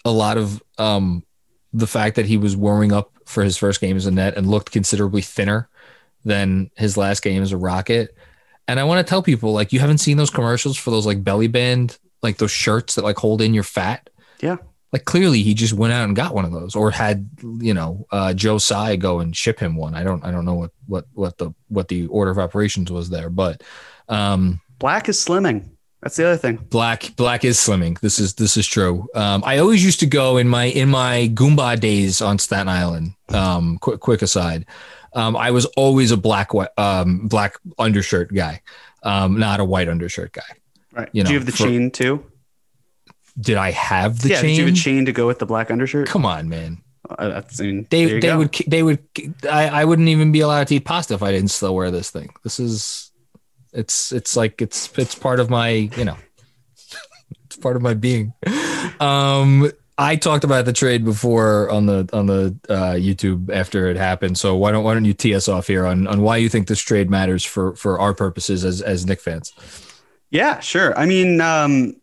[0.05, 1.25] a lot of um,
[1.73, 4.51] the fact that he was warming up for his first game as a net and
[4.51, 5.69] looked considerably thinner
[6.25, 8.17] than his last game as a Rocket.
[8.69, 11.25] And I want to tell people like you haven't seen those commercials for those like
[11.25, 14.09] belly band, like those shirts that like hold in your fat.
[14.41, 14.57] Yeah.
[14.93, 17.29] Like clearly he just went out and got one of those or had,
[17.59, 19.95] you know, uh, Joe Tsai go and ship him one.
[19.95, 23.11] I don't I don't know what what what the what the order of operations was
[23.11, 23.63] there, but
[24.09, 25.72] um Black is slimming.
[26.03, 26.57] That's the other thing.
[26.57, 27.99] Black black is slimming.
[28.01, 29.09] This is this is true.
[29.15, 33.15] Um, I always used to go in my in my Goomba days on Staten Island.
[33.29, 34.67] Um, quick quick aside,
[35.13, 38.63] um, I was always a black um, black undershirt guy,
[39.05, 40.43] um, not a white undershirt guy.
[40.93, 41.09] Right.
[41.13, 42.27] You know, Do you have the for, chain too?
[43.41, 44.51] Did I have the yeah, chain?
[44.51, 46.09] Did you have a chain to go with the black undershirt?
[46.09, 46.83] Come on, man.
[47.09, 48.39] Uh, that's, I mean, they they go.
[48.39, 48.99] would they would
[49.49, 52.11] I, I wouldn't even be allowed to eat pasta if I didn't still wear this
[52.11, 52.35] thing.
[52.43, 53.12] This is
[53.73, 56.17] it's it's like it's it's part of my you know
[57.47, 58.33] it's part of my being.
[59.01, 63.97] Um, I talked about the trade before on the on the uh, YouTube after it
[63.97, 64.39] happened.
[64.39, 66.67] So why don't why don't you tee us off here on on why you think
[66.67, 69.53] this trade matters for for our purposes as as Knick fans?
[70.31, 70.99] Yeah, sure.
[70.99, 71.95] I mean, um,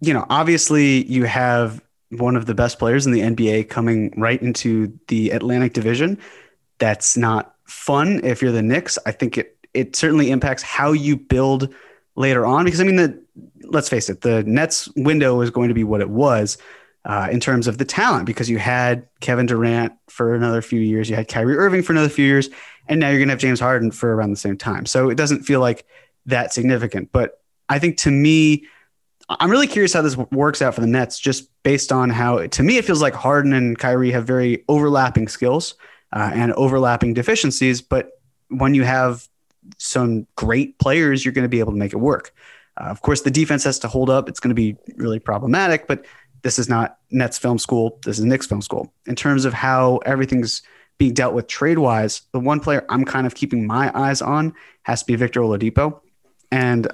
[0.00, 1.80] you know, obviously you have
[2.10, 6.18] one of the best players in the NBA coming right into the Atlantic Division.
[6.78, 8.98] That's not fun if you're the Knicks.
[9.06, 11.72] I think it it certainly impacts how you build
[12.16, 13.22] later on because I mean the
[13.70, 16.58] let's face it, the Nets window is going to be what it was
[17.04, 21.08] uh, in terms of the talent because you had Kevin Durant for another few years,
[21.08, 22.50] you had Kyrie Irving for another few years,
[22.88, 24.86] and now you're going to have James Harden for around the same time.
[24.86, 25.86] So it doesn't feel like
[26.26, 27.10] that significant.
[27.12, 28.66] But I think to me,
[29.28, 32.62] I'm really curious how this works out for the Nets, just based on how to
[32.62, 35.76] me it feels like Harden and Kyrie have very overlapping skills
[36.12, 37.80] uh, and overlapping deficiencies.
[37.80, 38.10] But
[38.48, 39.28] when you have
[39.78, 42.34] some great players, you're going to be able to make it work.
[42.80, 44.28] Uh, of course, the defense has to hold up.
[44.28, 46.04] It's going to be really problematic, but
[46.42, 47.98] this is not Nets film school.
[48.04, 48.92] This is Knicks film school.
[49.06, 50.62] In terms of how everything's
[50.98, 54.54] being dealt with trade wise, the one player I'm kind of keeping my eyes on
[54.82, 56.00] has to be Victor Oladipo.
[56.50, 56.88] And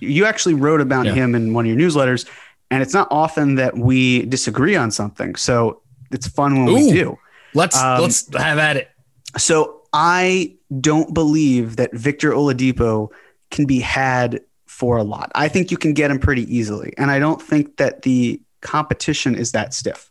[0.00, 1.14] you actually wrote about yeah.
[1.14, 2.28] him in one of your newsletters,
[2.70, 5.36] and it's not often that we disagree on something.
[5.36, 7.18] So it's fun when Ooh, we do.
[7.54, 8.90] Let's um, let's have at it.
[9.36, 13.10] So I don't believe that Victor Oladipo
[13.50, 15.30] can be had for a lot.
[15.34, 19.34] I think you can get him pretty easily, and I don't think that the competition
[19.34, 20.10] is that stiff.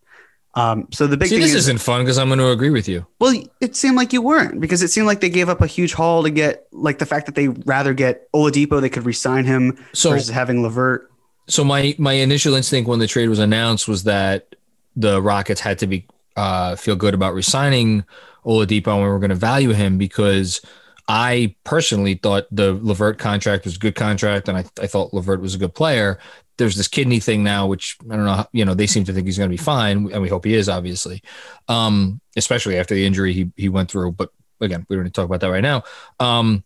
[0.53, 2.71] Um, so the big See, thing this is, isn't fun because I'm going to agree
[2.71, 3.05] with you.
[3.19, 5.93] Well, it seemed like you weren't because it seemed like they gave up a huge
[5.93, 9.83] haul to get like the fact that they rather get Oladipo, they could resign him
[9.93, 11.09] so, versus having LeVert.
[11.47, 14.55] So my my initial instinct when the trade was announced was that
[14.95, 16.05] the Rockets had to be
[16.35, 18.03] uh, feel good about resigning
[18.45, 20.61] Oladipo and we were going to value him because
[21.07, 25.41] I personally thought the LeVert contract was a good contract and I, I thought LeVert
[25.41, 26.19] was a good player.
[26.57, 29.25] There's this kidney thing now, which I don't know, you know, they seem to think
[29.25, 31.21] he's going to be fine and we hope he is obviously.
[31.67, 34.13] Um, especially after the injury he, he went through.
[34.13, 34.31] But
[34.61, 35.83] again, we don't need to talk about that right now.
[36.19, 36.63] Um,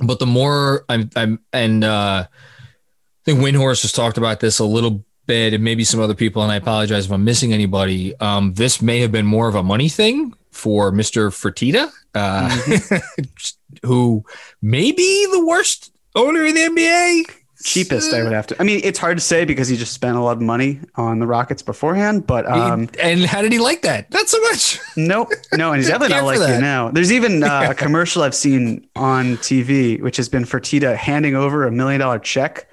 [0.00, 4.64] but the more I'm, I'm and uh, I think Windhorst has talked about this a
[4.64, 8.18] little bit and maybe some other people, and I apologize if I'm missing anybody.
[8.18, 11.30] Um, this may have been more of a money thing for Mr.
[11.30, 13.86] Fertitta, uh, mm-hmm.
[13.86, 14.24] who
[14.62, 17.36] may be the worst owner in the NBA.
[17.62, 18.56] Cheapest, I would have to.
[18.58, 21.18] I mean, it's hard to say because he just spent a lot of money on
[21.18, 22.26] the Rockets beforehand.
[22.26, 24.10] But um, and how did he like that?
[24.10, 24.78] Not so much.
[24.96, 26.90] Nope, no, and he's definitely not like it now.
[26.90, 31.66] There's even uh, a commercial I've seen on TV, which has been Fertitta handing over
[31.66, 32.66] a million dollar check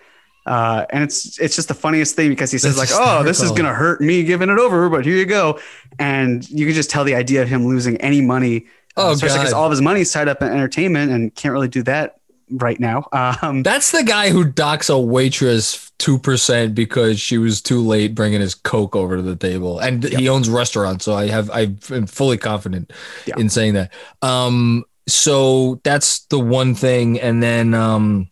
[0.48, 3.41] uh, and it's it's just the funniest thing because he says That's like, "Oh, this
[3.41, 5.60] is gonna hurt me giving it over, but here you go,"
[6.00, 9.39] and you can just tell the idea of him losing any money, uh, oh, especially
[9.39, 12.20] because all of his money is tied up in entertainment and can't really do that
[12.50, 13.08] right now.
[13.41, 18.16] Um, That's the guy who docks a waitress two percent because she was too late
[18.16, 20.14] bringing his coke over to the table, and yep.
[20.14, 21.78] he owns restaurants, so I have I'm
[22.08, 22.93] fully confident
[23.38, 23.91] in saying that.
[24.22, 28.30] Um, so that's the one thing, and then um,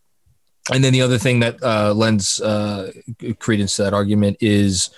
[0.71, 2.91] and then the other thing that uh, lends uh,
[3.39, 4.89] credence to that argument is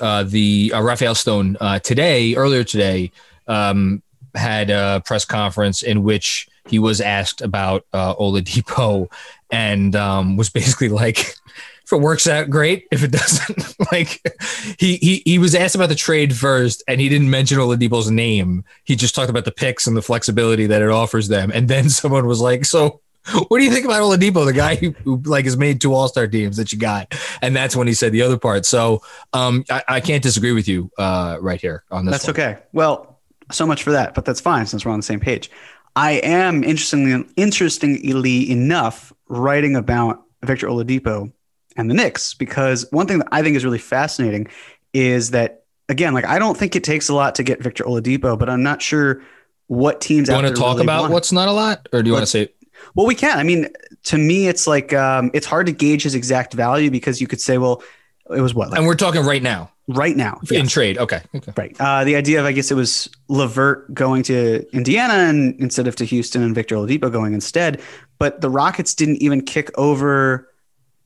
[0.00, 3.12] uh, the uh, Rafael Stone uh, today, earlier today,
[3.46, 4.02] um,
[4.34, 9.10] had a press conference in which he was asked about uh, Oladipo
[9.50, 11.18] and um, was basically like,
[11.84, 12.86] if it works out, great.
[12.90, 14.22] If it doesn't, like,
[14.78, 18.64] he, he he was asked about the trade first, and he didn't mention Oladipo's name.
[18.84, 21.50] He just talked about the picks and the flexibility that it offers them.
[21.52, 23.00] And then someone was like, so
[23.48, 26.08] what do you think about Oladipo, the guy who, who like has made two All
[26.08, 27.14] Star teams that you got?
[27.42, 28.66] And that's when he said the other part.
[28.66, 29.02] So
[29.32, 32.12] um, I, I can't disagree with you uh, right here on this.
[32.12, 32.30] That's one.
[32.32, 32.62] okay.
[32.72, 35.50] Well, so much for that, but that's fine since we're on the same page.
[35.96, 41.32] I am interestingly interestingly enough writing about Victor Oladipo
[41.76, 44.48] and the Knicks because one thing that I think is really fascinating
[44.92, 48.38] is that again, like I don't think it takes a lot to get Victor Oladipo,
[48.38, 49.22] but I'm not sure
[49.66, 50.28] what teams.
[50.28, 51.12] Do you want to talk really about want.
[51.12, 52.48] what's not a lot, or do you want to say?
[52.94, 53.38] Well, we can.
[53.38, 53.68] I mean,
[54.04, 57.40] to me, it's like um, it's hard to gauge his exact value because you could
[57.40, 57.82] say, well,
[58.34, 60.72] it was what, like, and we're talking right now right now in yes.
[60.72, 60.98] trade.
[60.98, 61.20] Okay.
[61.34, 61.52] okay.
[61.56, 61.76] Right.
[61.80, 65.96] Uh, the idea of, I guess it was LeVert going to Indiana and instead of
[65.96, 67.80] to Houston and Victor Oladipo going instead.
[68.18, 70.48] But the Rockets didn't even kick over.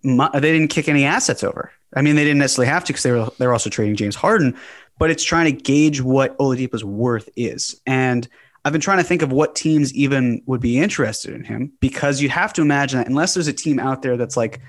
[0.02, 1.72] They didn't kick any assets over.
[1.96, 4.16] I mean, they didn't necessarily have to because they were they were also trading James
[4.16, 4.56] Harden.
[4.98, 7.80] But it's trying to gauge what Oladipo's worth is.
[7.86, 8.28] And
[8.64, 12.22] I've been trying to think of what teams even would be interested in him because
[12.22, 14.60] you have to imagine that unless there's a team out there that's like,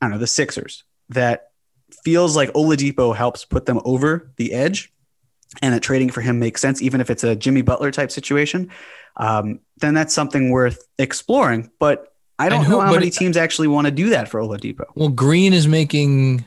[0.00, 1.50] I don't know, the Sixers that
[2.04, 4.92] feels like Oladipo helps put them over the edge
[5.62, 8.70] and that trading for him makes sense, even if it's a Jimmy Butler type situation,
[9.16, 11.70] um, then that's something worth exploring.
[11.78, 14.86] But I don't who, know how many teams actually want to do that for Oladipo.
[14.94, 16.46] Well, Green is making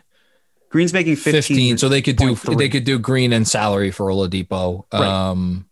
[0.70, 2.56] Green's making 15, 15 so they could do 3.
[2.56, 4.84] they could do Green and salary for Oladipo.
[4.93, 5.02] Right.
[5.02, 5.68] Um,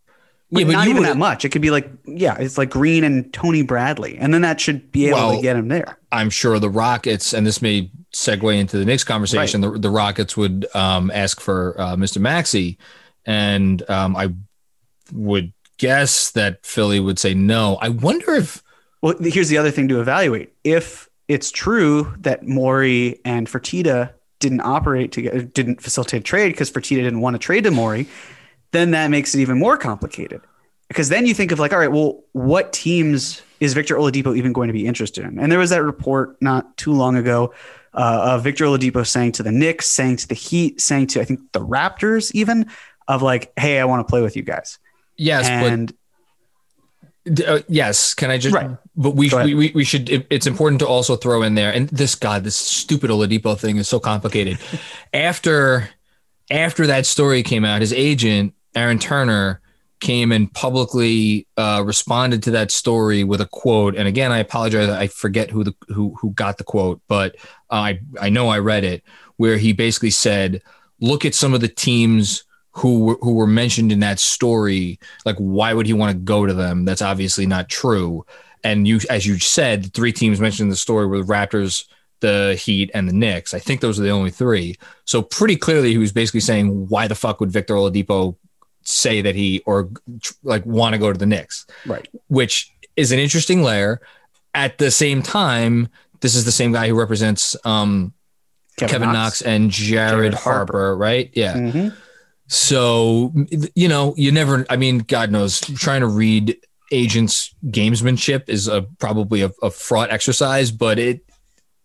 [0.50, 1.44] yeah, but not even that much.
[1.44, 4.92] It could be like, yeah, it's like Green and Tony Bradley, and then that should
[4.92, 5.98] be able well, to get him there.
[6.12, 9.62] I'm sure the Rockets, and this may segue into the next conversation.
[9.62, 9.74] Right.
[9.74, 12.22] The, the, Rockets would um, ask for uh, Mr.
[12.22, 12.78] Maxey,
[13.26, 14.34] and um, I
[15.12, 17.78] would guess that Philly would say no.
[17.82, 18.64] I wonder if.
[19.02, 20.54] Well, here's the other thing to evaluate.
[20.64, 27.04] If it's true that Morey and Fertitta didn't operate together, didn't facilitate trade because Fertitta
[27.04, 28.08] didn't want to trade to Morey
[28.72, 30.42] then that makes it even more complicated.
[30.88, 34.54] Because then you think of like, all right, well, what teams is Victor Oladipo even
[34.54, 35.38] going to be interested in?
[35.38, 37.54] And there was that report not too long ago
[37.94, 41.26] uh, of Victor Oladipo saying to the Knicks, saying to the Heat, saying to I
[41.26, 42.70] think the Raptors, even
[43.08, 44.80] of like, hey, I want to play with you guys.
[45.18, 45.94] Yes, and
[47.46, 48.56] uh, yes, can I just?
[48.56, 48.70] Right.
[48.96, 50.10] But we, we, we we should.
[50.10, 51.74] It, it's important to also throw in there.
[51.74, 54.60] And this God, this stupid Oladipo thing is so complicated.
[55.14, 55.90] after
[56.50, 59.60] after that story came out, his agent Aaron Turner
[60.00, 63.96] came and publicly uh, responded to that story with a quote.
[63.96, 67.36] And again, I apologize, I forget who the who who got the quote, but
[67.72, 69.04] I I know I read it
[69.38, 70.62] where he basically said,
[71.00, 72.44] "Look at some of the teams."
[72.82, 76.46] Who were, who were mentioned in that story like why would he want to go
[76.46, 78.24] to them that's obviously not true
[78.64, 81.86] and you as you said the three teams mentioned in the story were the raptors
[82.20, 83.54] the Heat, and the Knicks.
[83.54, 84.76] I think those are the only three.
[85.06, 88.36] So pretty clearly, he was basically saying, "Why the fuck would Victor Oladipo
[88.88, 89.90] say that he or
[90.44, 91.66] like want to go to the Knicks.
[91.86, 92.08] Right.
[92.28, 94.02] Which is an interesting layer.
[94.54, 95.90] At the same time,
[96.22, 98.14] this is the same guy who represents um,
[98.78, 99.42] Kevin, Kevin Knox.
[99.42, 99.42] Knox.
[99.44, 101.30] and Jared, Jared Harper, Harper, right?
[101.34, 101.56] Yeah.
[101.56, 101.96] Mm-hmm.
[102.48, 103.34] So,
[103.76, 106.58] you know, you never, I mean, God knows, trying to read
[106.92, 111.22] agents' gamesmanship is a, probably a, a fraught exercise, but it,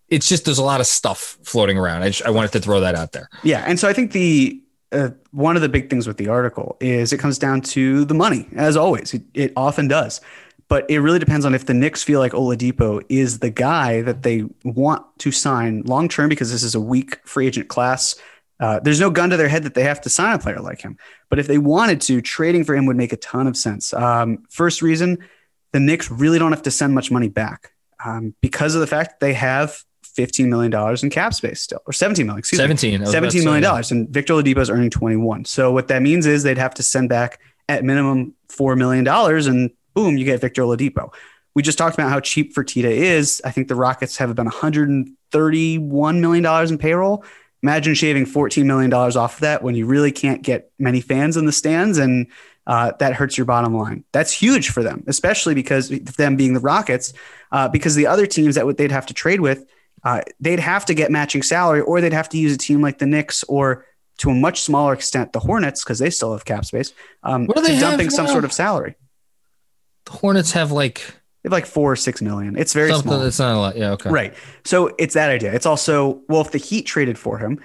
[0.08, 2.02] it's just there's a lot of stuff floating around.
[2.04, 3.28] I, just, I wanted to throw that out there.
[3.42, 4.62] Yeah, and so I think the
[4.92, 8.14] uh, one of the big things with the article is it comes down to the
[8.14, 9.14] money, as always.
[9.14, 10.20] It, it, often does.
[10.68, 14.22] But it really depends on if the Knicks feel like Oladipo is the guy that
[14.22, 18.14] they want to sign long term because this is a weak free agent class.
[18.58, 20.80] Uh, there's no gun to their head that they have to sign a player like
[20.80, 20.96] him.
[21.28, 23.92] But if they wanted to, trading for him would make a ton of sense.
[23.92, 25.18] Um, first reason,
[25.72, 27.72] the Knicks really don't have to send much money back
[28.04, 29.82] um, because of the fact they have
[30.16, 33.06] $15 million in cap space still, or 17 million, excuse 17, me.
[33.06, 33.62] $17 million.
[33.62, 35.44] Dollars, and Victor Oladipo is earning 21.
[35.44, 39.70] So what that means is they'd have to send back at minimum $4 million and
[39.94, 41.12] boom, you get Victor Oladipo.
[41.54, 43.42] We just talked about how cheap Fertitta is.
[43.44, 47.24] I think the Rockets have about $131 million in payroll.
[47.62, 51.46] Imagine shaving $14 million off of that when you really can't get many fans in
[51.46, 52.26] the stands and
[52.66, 54.04] uh, that hurts your bottom line.
[54.12, 57.12] That's huge for them, especially because them being the Rockets,
[57.50, 59.64] uh, because the other teams that they'd have to trade with–
[60.04, 62.98] uh, they'd have to get matching salary, or they'd have to use a team like
[62.98, 63.84] the Knicks or
[64.18, 66.92] to a much smaller extent the Hornets because they still have cap space.
[67.22, 68.96] Um, What do they dumping have some sort of salary.
[70.06, 70.96] The Hornets have like
[71.42, 72.56] They have like four or six million.
[72.56, 73.20] It's very something small.
[73.20, 73.76] that's not a lot.
[73.76, 74.10] Yeah, okay.
[74.10, 74.34] Right.
[74.64, 75.52] So it's that idea.
[75.54, 77.60] It's also well, if the Heat traded for him,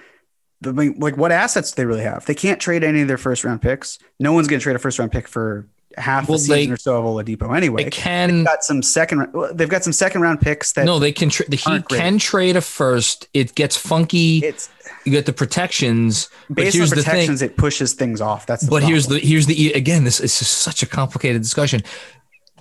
[0.60, 2.24] the, like what assets do they really have?
[2.26, 3.98] They can't trade any of their first round picks.
[4.18, 5.68] No one's going to trade a first round pick for
[5.98, 7.84] half Well, the season they- or so of Oladipo anyway.
[7.84, 9.26] it can got some second.
[9.54, 11.28] They've got some second round picks that no, they can.
[11.30, 13.28] Tra- the Heat can trade a first.
[13.34, 14.38] It gets funky.
[14.38, 14.68] it's
[15.04, 16.28] you get the protections.
[16.48, 17.04] But based on here's the thing.
[17.04, 17.42] protections.
[17.42, 18.46] It pushes things off.
[18.46, 21.82] That's the but here's the here's the again this is such a complicated discussion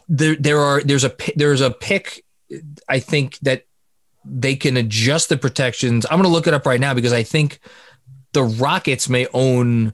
[0.09, 2.23] there there are there's a there's a pick
[2.87, 3.65] i think that
[4.23, 7.23] they can adjust the protections i'm going to look it up right now because i
[7.23, 7.59] think
[8.31, 9.93] the rockets may own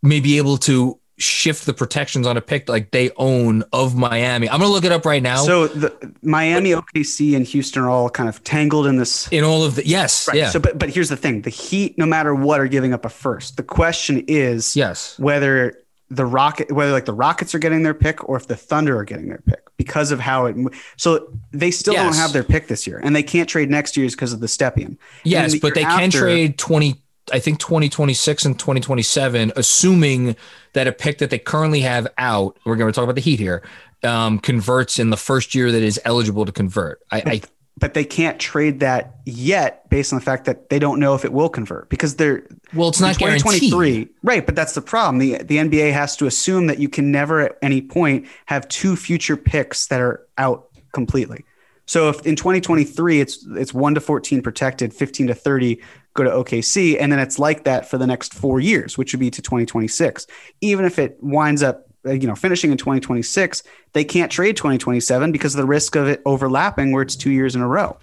[0.00, 4.50] may be able to shift the protections on a pick like they own of miami
[4.50, 7.88] i'm going to look it up right now So the Miami, OKC, and Houston are
[7.88, 10.36] all kind of tangled in this in all of the yes Right.
[10.36, 13.04] yeah So, but but here's the thing: the Heat, no matter what, are giving up
[13.04, 13.56] a first.
[13.56, 15.74] The question is, yes whether
[16.08, 19.04] the rocket, whether like the Rockets are getting their pick or if the Thunder are
[19.04, 20.54] getting their pick because of how it.
[20.96, 24.14] So they still don't have their pick this year, and they can't trade next year's
[24.14, 24.98] because of the Stepien.
[25.24, 27.02] Yes, the but they year can after- trade 20
[27.32, 30.36] I think 2026 and 2027 assuming
[30.74, 33.40] that a pick that they currently have out, we're going to talk about the Heat
[33.40, 33.62] here,
[34.02, 37.00] um, converts in the first year that is eligible to convert.
[37.10, 37.42] I, I
[37.78, 41.24] But they can't trade that yet, based on the fact that they don't know if
[41.24, 43.70] it will convert because they're well, it's not guaranteed.
[43.70, 47.10] 2023 right but that's the problem the the nba has to assume that you can
[47.10, 51.44] never at any point have two future picks that are out completely
[51.86, 55.80] so if in 2023 it's it's 1 to 14 protected 15 to 30
[56.16, 59.20] go to okc and then it's like that for the next four years which would
[59.20, 60.26] be to 2026
[60.60, 63.62] even if it winds up uh, you know finishing in 2026
[63.92, 67.54] they can't trade 2027 because of the risk of it overlapping where it's two years
[67.54, 67.96] in a row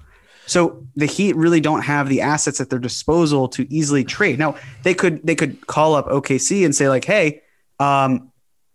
[0.46, 4.40] so the Heat really don't have the assets at their disposal to easily trade.
[4.40, 7.42] Now they could they could call up OKC and say like, hey,
[7.80, 8.32] um,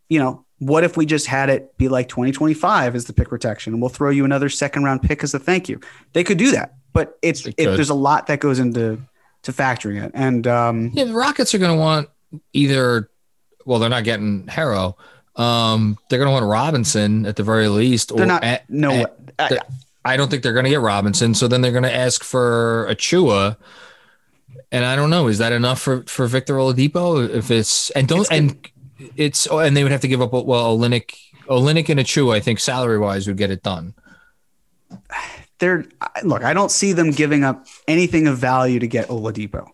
[0.09, 3.73] you know, what if we just had it be like 2025 as the pick protection,
[3.73, 5.81] and we'll throw you another second round pick as a thank you.
[6.15, 8.99] They could do that, but it's it, there's a lot that goes into
[9.43, 12.09] to factoring it, and um, Yeah, the Rockets are going to want
[12.53, 13.11] either
[13.65, 14.95] well, they're not getting Herro.
[15.37, 19.05] Um, they're going to want Robinson at the very least they're not a- no.
[19.05, 19.59] a- I-
[20.05, 21.35] I don't think they're going to get Robinson.
[21.35, 23.57] So then they're going to ask for Achiuwa.
[24.73, 27.29] And I don't know, is that enough for, for Victor Oladipo?
[27.29, 28.69] If it's and don't It's and
[29.17, 31.15] it's oh, and they would have to give up well Olynyk
[31.47, 33.95] Olynyk and Achiuwa, I think salary wise would get it done.
[35.59, 35.85] they're
[36.25, 36.43] look.
[36.45, 39.69] I don't see them giving up anything of value to get Oladipo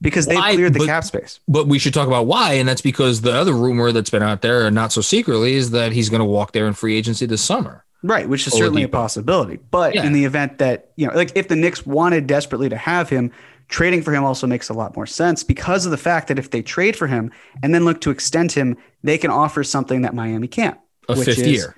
[0.00, 1.40] because they cleared the But- cap space.
[1.48, 4.42] But we should talk about why, and that's because the other rumor that's been out
[4.42, 7.26] there, and not so secretly, is that he's going to walk there in free agency
[7.26, 7.84] this summer.
[8.04, 9.58] Right, which is certainly a possibility.
[9.72, 10.04] But Yeah.
[10.04, 13.32] in the event that, you know, like if the Knicks wanted desperately to have him,
[13.68, 16.50] trading for him also makes a lot more sense because of the fact that if
[16.50, 17.32] they trade for him
[17.62, 20.78] and then look to extend him, they can offer something that Miami can't.
[21.08, 21.74] A which fifth is- year.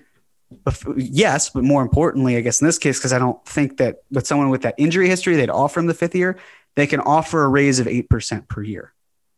[0.96, 4.26] Yes, but more importantly, I guess in this case, because I don't think that with
[4.26, 6.38] someone with that injury history, they'd offer him the fifth year.
[6.76, 8.92] They can offer a raise of 8% per year.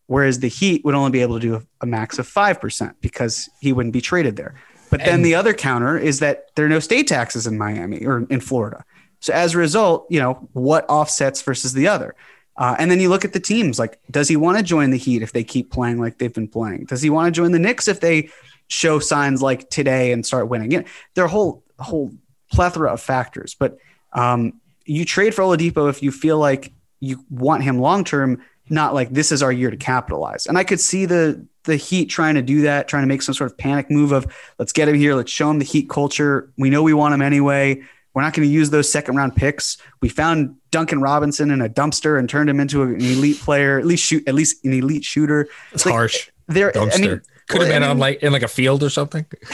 [0.07, 3.49] Whereas the Heat would only be able to do a, a max of 5% because
[3.61, 4.55] he wouldn't be traded there.
[4.91, 8.27] But then the other counter is that there are no state taxes in Miami or
[8.29, 8.85] in Florida.
[9.21, 12.15] So as a result, you know, what offsets versus the other?
[12.59, 14.99] Uh, and then you look at the teams like, does he want to join the
[14.99, 16.85] Heat if they keep playing like they've been playing?
[16.85, 18.29] Does he want to join the Knicks if they
[18.73, 20.71] show signs like today and start winning?
[20.71, 22.13] You know, there are a whole, whole
[22.51, 23.55] plethora of factors.
[23.55, 23.79] But
[24.13, 28.95] um, you trade for Oladipo if you feel like you want him long term, not
[28.95, 30.47] like this is our year to capitalize.
[30.47, 33.35] And I could see the the Heat trying to do that, trying to make some
[33.35, 34.27] sort of panic move of
[34.59, 36.51] let's get him here, let's show him the Heat culture.
[36.57, 37.83] We know we want him anyway.
[38.15, 39.79] We're not going to use those second round picks.
[40.01, 43.87] We found Duncan Robinson in a dumpster and turned him into an elite player, at
[43.87, 45.49] least shoot, at least an elite shooter.
[45.73, 46.31] It's like- harsh.
[46.49, 46.95] There, Dumpster.
[46.95, 49.27] I mean, Could have been I on like in like a field or something.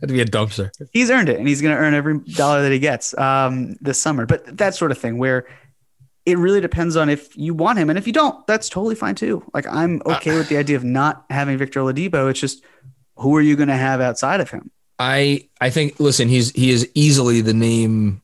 [0.00, 0.70] Had to be a dumpster.
[0.92, 4.00] he's earned it and he's going to earn every dollar that he gets um, this
[4.00, 4.24] summer.
[4.24, 5.46] But that sort of thing where
[6.26, 7.90] it really depends on if you want him.
[7.90, 9.44] And if you don't, that's totally fine too.
[9.52, 12.30] Like I'm okay with the idea of not having Victor Oladipo.
[12.30, 12.64] It's just
[13.16, 14.70] who are you going to have outside of him?
[14.98, 18.22] I I think listen, he's he is easily the name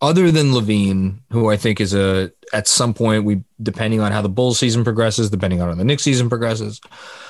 [0.00, 4.20] other than LaVine, who I think is a at some point we depending on how
[4.20, 6.80] the Bulls season progresses, depending on how the Knicks season progresses,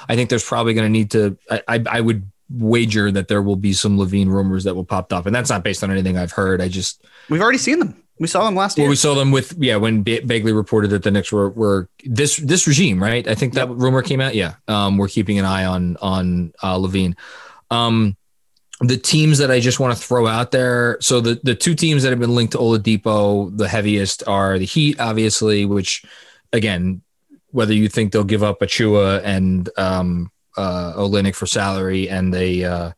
[0.09, 1.36] I think there's probably going to need to.
[1.50, 5.12] I, I I would wager that there will be some LaVine rumors that will pop
[5.12, 6.61] up, and that's not based on anything I've heard.
[6.61, 7.96] I just We've already seen them.
[8.18, 8.90] We saw them last well, year.
[8.90, 12.36] we saw them with yeah when ba- Begley reported that the Knicks were were this
[12.36, 13.26] this regime right.
[13.26, 14.34] I think that rumor came out.
[14.34, 17.16] Yeah, um, we're keeping an eye on on uh, LaVine.
[17.70, 18.16] Um,
[18.80, 20.98] the teams that I just want to throw out there.
[21.00, 24.66] So the the two teams that have been linked to Oladipo the heaviest are the
[24.66, 26.05] Heat, obviously, which
[26.53, 27.03] again,
[27.53, 32.64] whether you think they'll give up Achiuwa and um, uh, Olynyk for salary, and they
[32.64, 32.92] uh,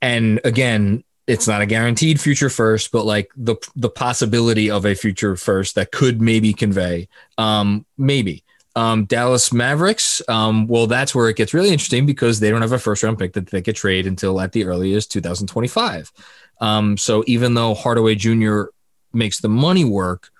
[0.00, 4.94] and again, it's not a guaranteed future first, but like the the possibility of a
[4.94, 7.08] future first that could maybe convey,
[7.38, 8.44] um, maybe.
[8.74, 10.22] Um, Dallas Mavericks.
[10.28, 13.18] Um, well, that's where it gets really interesting because they don't have a first round
[13.18, 16.10] pick that they could trade until at the earliest 2025.
[16.58, 18.64] Um, so even though Hardaway Jr.
[19.12, 20.30] makes the money work,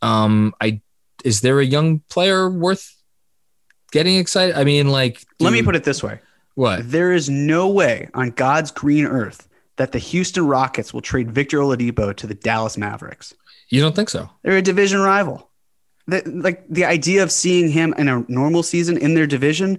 [0.00, 0.80] um, I
[1.24, 2.94] is there a young player worth
[3.90, 4.56] getting excited?
[4.56, 6.20] I mean, like, let me put it this way:
[6.54, 11.30] what there is no way on God's green earth that the Houston Rockets will trade
[11.30, 13.34] Victor Oladipo to the Dallas Mavericks.
[13.68, 14.28] You don't think so?
[14.42, 15.50] They're a division rival
[16.06, 19.78] the, like the idea of seeing him in a normal season in their division,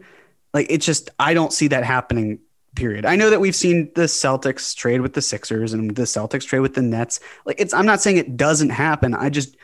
[0.54, 2.39] like it's just I don't see that happening.
[2.76, 3.06] Period.
[3.06, 6.62] I know that we've seen the Celtics trade with the Sixers and the Celtics trade
[6.62, 7.20] with the Nets.
[7.46, 9.14] Like it's I'm not saying it doesn't happen.
[9.14, 9.56] I just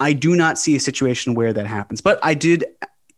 [0.00, 2.00] I do not see a situation where that happens.
[2.00, 2.64] But I did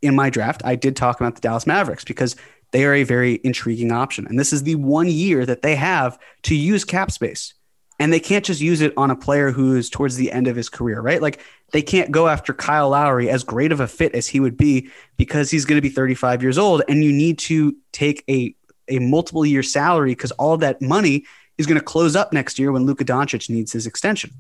[0.02, 2.36] in my draft, I did talk about the Dallas Mavericks because
[2.72, 4.26] they are a very intriguing option.
[4.26, 7.54] And this is the one year that they have to use cap space.
[8.00, 10.56] And they can't just use it on a player who is towards the end of
[10.56, 11.22] his career, right?
[11.22, 11.40] Like
[11.72, 14.90] they can't go after Kyle Lowry as great of a fit as he would be
[15.16, 18.56] because he's going to be 35 years old and you need to take a
[18.88, 21.24] a multiple year salary because all that money
[21.56, 24.32] is going to close up next year when Luka Doncic needs his extension.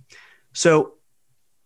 [0.52, 0.94] So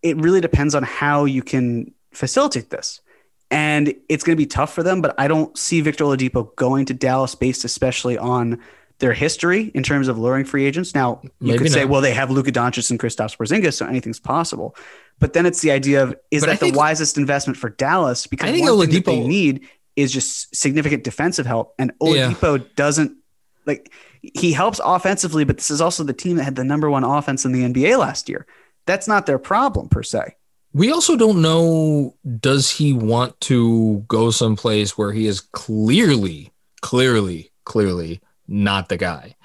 [0.01, 3.01] it really depends on how you can facilitate this.
[3.49, 6.85] And it's going to be tough for them, but I don't see Victor Oladipo going
[6.87, 8.61] to Dallas based especially on
[8.99, 10.95] their history in terms of luring free agents.
[10.95, 14.19] Now, you Maybe could say, well, they have Luka Doncic and Kristaps Porzingis, so anything's
[14.19, 14.75] possible.
[15.19, 18.27] But then it's the idea of is but that think, the wisest investment for Dallas?
[18.27, 21.91] Because I think one Oladipo, thing that they need is just significant defensive help, and
[21.99, 22.65] Oladipo yeah.
[22.75, 23.17] doesn't
[23.65, 23.91] like
[24.21, 27.45] he helps offensively, but this is also the team that had the number one offense
[27.45, 28.45] in the NBA last year.
[28.87, 30.35] That's not their problem per se.
[30.73, 37.51] We also don't know does he want to go someplace where he is clearly, clearly,
[37.63, 39.35] clearly not the guy.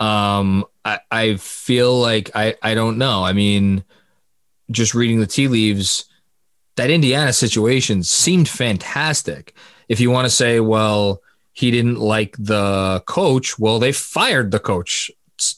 [0.00, 3.24] Um, I, I feel like I, I don't know.
[3.24, 3.84] I mean,
[4.70, 6.04] just reading the tea leaves,
[6.76, 9.54] that Indiana situation seemed fantastic.
[9.88, 11.22] If you want to say, well,
[11.52, 15.10] he didn't like the coach, well, they fired the coach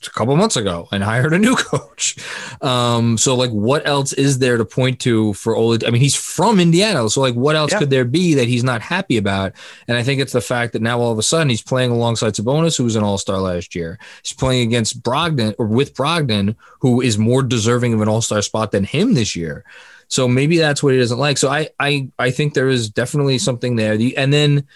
[0.06, 2.16] a couple months ago and hired a new coach.
[2.62, 5.86] Um, so like, what else is there to point to for Olad?
[5.86, 7.78] I mean, he's from Indiana, so like, what else yeah.
[7.80, 9.52] could there be that he's not happy about?
[9.88, 12.34] And I think it's the fact that now all of a sudden he's playing alongside
[12.34, 13.98] Sabonis, who was an All Star last year.
[14.22, 18.42] He's playing against Brogdon or with Brogdon, who is more deserving of an All Star
[18.42, 19.64] spot than him this year.
[20.08, 21.38] So maybe that's what he doesn't like.
[21.38, 23.96] So I I I think there is definitely something there.
[23.96, 24.66] The, and then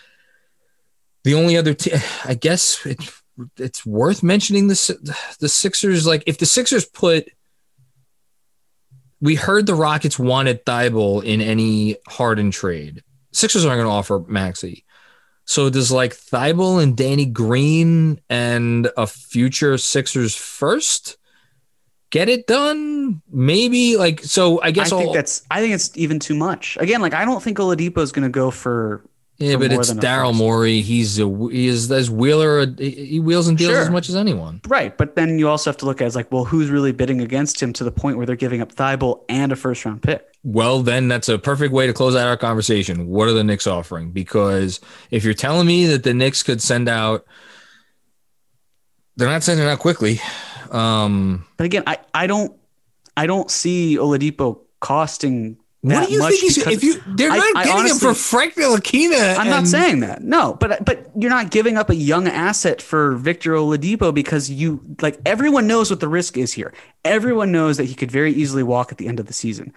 [1.25, 1.93] the only other, t-
[2.25, 2.99] I guess it,
[3.57, 6.07] it's worth mentioning the the Sixers.
[6.07, 7.29] Like if the Sixers put,
[9.21, 13.03] we heard the Rockets wanted Thybulle in any Harden trade.
[13.33, 14.85] Sixers aren't going to offer Maxey.
[15.45, 21.17] So does like Thybulle and Danny Green and a future Sixers first
[22.11, 23.23] get it done?
[23.31, 24.61] Maybe like so.
[24.61, 25.43] I guess I think I'll, that's.
[25.51, 26.77] I think it's even too much.
[26.81, 29.05] Again, like I don't think Oladipo is going to go for
[29.39, 30.81] yeah, but it's Daryl Morey.
[30.81, 32.67] He's a he is as Wheeler.
[32.77, 33.81] He wheels and deals sure.
[33.81, 34.61] as much as anyone.
[34.67, 37.21] Right, but then you also have to look at as like, well, who's really bidding
[37.21, 40.27] against him to the point where they're giving up Thybulle and a first round pick.
[40.43, 43.07] Well, then that's a perfect way to close out our conversation.
[43.07, 44.11] What are the Knicks offering?
[44.11, 44.81] Because
[45.13, 47.25] if you're telling me that the Knicks could send out,
[49.17, 50.21] they're not sending out Quickley.
[50.73, 52.59] Um, but again, I I don't
[53.17, 57.65] I don't see Oladipo costing what do you think he's if you they're not I,
[57.65, 59.35] getting I honestly, him for Frank Ntilikina?
[59.35, 60.23] I'm and, not saying that.
[60.23, 64.81] No, but but you're not giving up a young asset for Victor Oladipo because you
[65.01, 66.75] like everyone knows what the risk is here.
[67.05, 69.73] Everyone knows that he could very easily walk at the end of the season.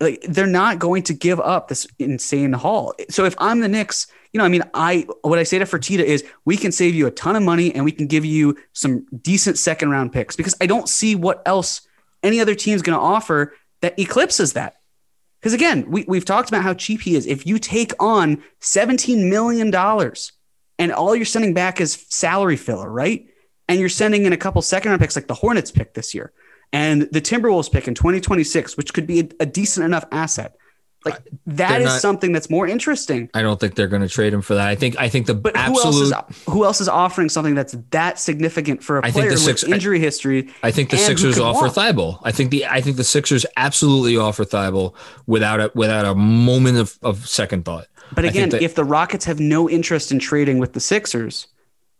[0.00, 2.94] Like they're not going to give up this insane haul.
[3.08, 6.02] So if I'm the Knicks, you know, I mean, I what I say to Fertitta
[6.02, 9.06] is we can save you a ton of money and we can give you some
[9.22, 11.82] decent second round picks because I don't see what else
[12.24, 14.77] any other team is going to offer that eclipses that.
[15.40, 17.26] Because again, we, we've talked about how cheap he is.
[17.26, 19.72] If you take on $17 million
[20.78, 23.26] and all you're sending back is salary filler, right?
[23.68, 26.32] And you're sending in a couple second round picks like the Hornets pick this year
[26.72, 30.56] and the Timberwolves pick in 2026, which could be a, a decent enough asset.
[31.04, 33.30] Like that is not, something that's more interesting.
[33.32, 34.66] I don't think they're going to trade him for that.
[34.66, 37.54] I think I think the but absolute, who else is who else is offering something
[37.54, 40.50] that's that significant for a I player Six, with injury history?
[40.62, 42.20] I think the Sixers offer Thybulle.
[42.24, 44.94] I think the I think the Sixers absolutely offer Thybulle
[45.26, 47.86] without a without a moment of, of second thought.
[48.12, 51.46] But again, that, if the Rockets have no interest in trading with the Sixers,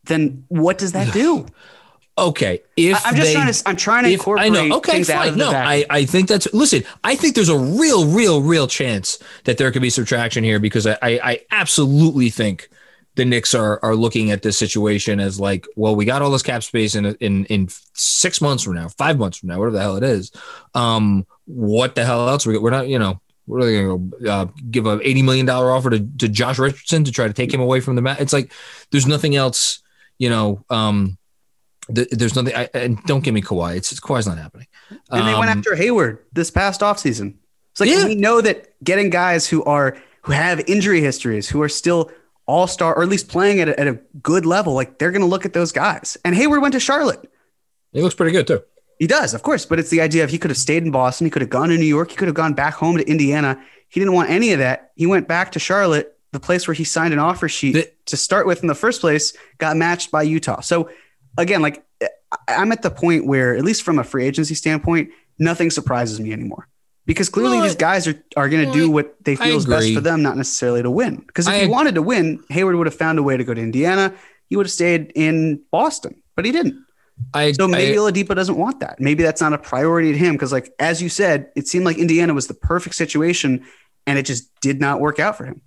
[0.04, 1.46] then what does that do?
[2.18, 3.62] Okay, if I'm just they, trying to.
[3.66, 4.76] I'm trying to if, incorporate I know.
[4.78, 5.36] Okay, fine.
[5.36, 5.50] No.
[5.50, 6.82] I, I think that's listen.
[7.04, 10.86] I think there's a real, real, real chance that there could be subtraction here because
[10.86, 12.68] I, I, I absolutely think
[13.14, 16.42] the Knicks are are looking at this situation as like, well, we got all this
[16.42, 19.82] cap space in in in six months from now, five months from now, whatever the
[19.82, 20.32] hell it is.
[20.74, 22.46] Um, what the hell else?
[22.46, 23.20] We, we're not, you know.
[23.46, 27.04] We're they going to uh, give a eighty million dollar offer to, to Josh Richardson
[27.04, 28.20] to try to take him away from the mat.
[28.20, 28.52] It's like
[28.90, 29.80] there's nothing else,
[30.18, 30.64] you know.
[30.68, 31.16] Um,
[31.94, 32.54] th- there's nothing.
[32.54, 33.76] I, and don't give me Kawhi.
[33.76, 34.66] It's, it's Kawhi's not happening.
[34.90, 37.34] and they went Um, after Hayward this past offseason.
[37.72, 38.06] It's like Yeah.
[38.06, 42.10] we know that getting guys who are who have injury histories, who are still
[42.46, 45.20] all star or at least playing at a, at a good level, like they're going
[45.22, 46.16] to look at those guys.
[46.24, 47.30] And Hayward went to Charlotte.
[47.92, 48.62] He looks pretty good too.
[48.98, 51.26] He does, of course, but it's the idea of he could have stayed in Boston,
[51.26, 53.62] he could have gone to New York, he could have gone back home to Indiana.
[53.88, 54.90] He didn't want any of that.
[54.96, 58.16] He went back to Charlotte, the place where he signed an offer sheet The- to
[58.16, 60.60] start with in the first place, got matched by Utah.
[60.60, 60.90] So
[61.38, 62.08] again, like I-
[62.48, 66.32] I'm at the point where, at least from a free agency standpoint, nothing surprises me
[66.32, 66.68] anymore.
[67.06, 69.56] Because clearly No, these guys are, are going to no, do what they I feel
[69.56, 71.16] is best for them, not necessarily to win.
[71.26, 73.54] Because if I he wanted to win, Hayward would have found a way to go
[73.54, 74.12] to Indiana.
[74.50, 76.84] He would have stayed in Boston, but he didn't.
[77.32, 79.00] I So maybe I, Oladipo doesn't want that.
[79.00, 81.96] Maybe that's not a priority to him because, like as you said, it seemed like
[81.96, 83.64] Indiana was the perfect situation,
[84.06, 85.62] and it just did not work out for him.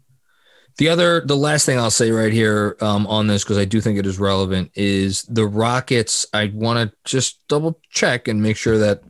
[0.78, 3.82] The other, the last thing I'll say right here um, on this because I do
[3.82, 6.26] think it is relevant is the Rockets.
[6.34, 9.04] I want to just double check and make sure that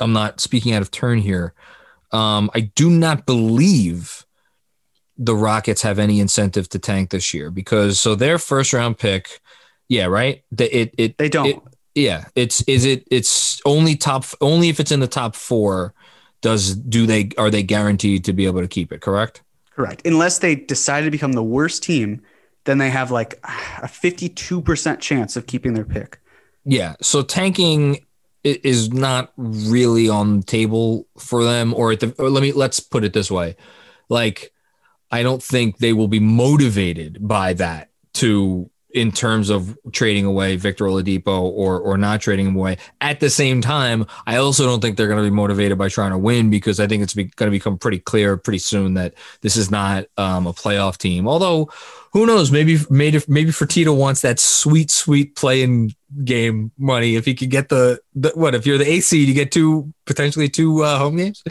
[0.00, 1.54] I'm not speaking out of turn here.
[2.12, 4.24] Um, I do not believe
[5.18, 9.40] the Rockets have any incentive to tank this year because so their first round pick,
[9.88, 10.42] yeah, right.
[10.50, 11.46] The, it it They don't.
[11.46, 11.60] it-
[11.96, 15.92] yeah, it's is it it's only top only if it's in the top four.
[16.40, 19.00] Does do they are they guaranteed to be able to keep it?
[19.00, 19.42] Correct.
[19.70, 20.06] Correct.
[20.06, 22.22] Unless they decide to become the worst team,
[22.64, 26.20] then they have like a 52% chance of keeping their pick.
[26.64, 26.96] Yeah.
[27.00, 28.04] So tanking
[28.42, 32.14] is not really on the table for them, or at the.
[32.18, 33.56] Or let me let's put it this way,
[34.08, 34.52] like
[35.10, 40.56] I don't think they will be motivated by that to in terms of trading away
[40.56, 42.76] Victor Oladipo or or not trading him away.
[43.00, 46.10] At the same time, I also don't think they're going to be motivated by trying
[46.10, 49.14] to win because I think it's be, going to become pretty clear pretty soon that
[49.40, 51.28] this is not um, a playoff team.
[51.28, 51.70] Although,
[52.12, 52.50] who knows?
[52.50, 57.68] Maybe maybe maybe Fertitta wants that sweet sweet playing game money if he could get
[57.68, 61.42] the, the what if you're the AC you get two potentially two uh, home games.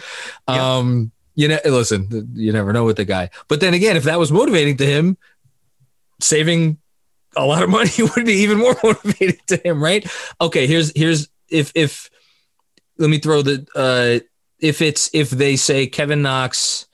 [0.48, 3.30] Um, you know, listen, you never know with the guy.
[3.48, 5.18] But then again, if that was motivating to him,
[6.20, 6.78] saving
[7.36, 10.06] a lot of money would be even more motivated to him, right?
[10.40, 12.10] Okay, here's here's if if
[12.98, 14.26] let me throw the uh
[14.60, 16.88] if it's if they say Kevin Knox,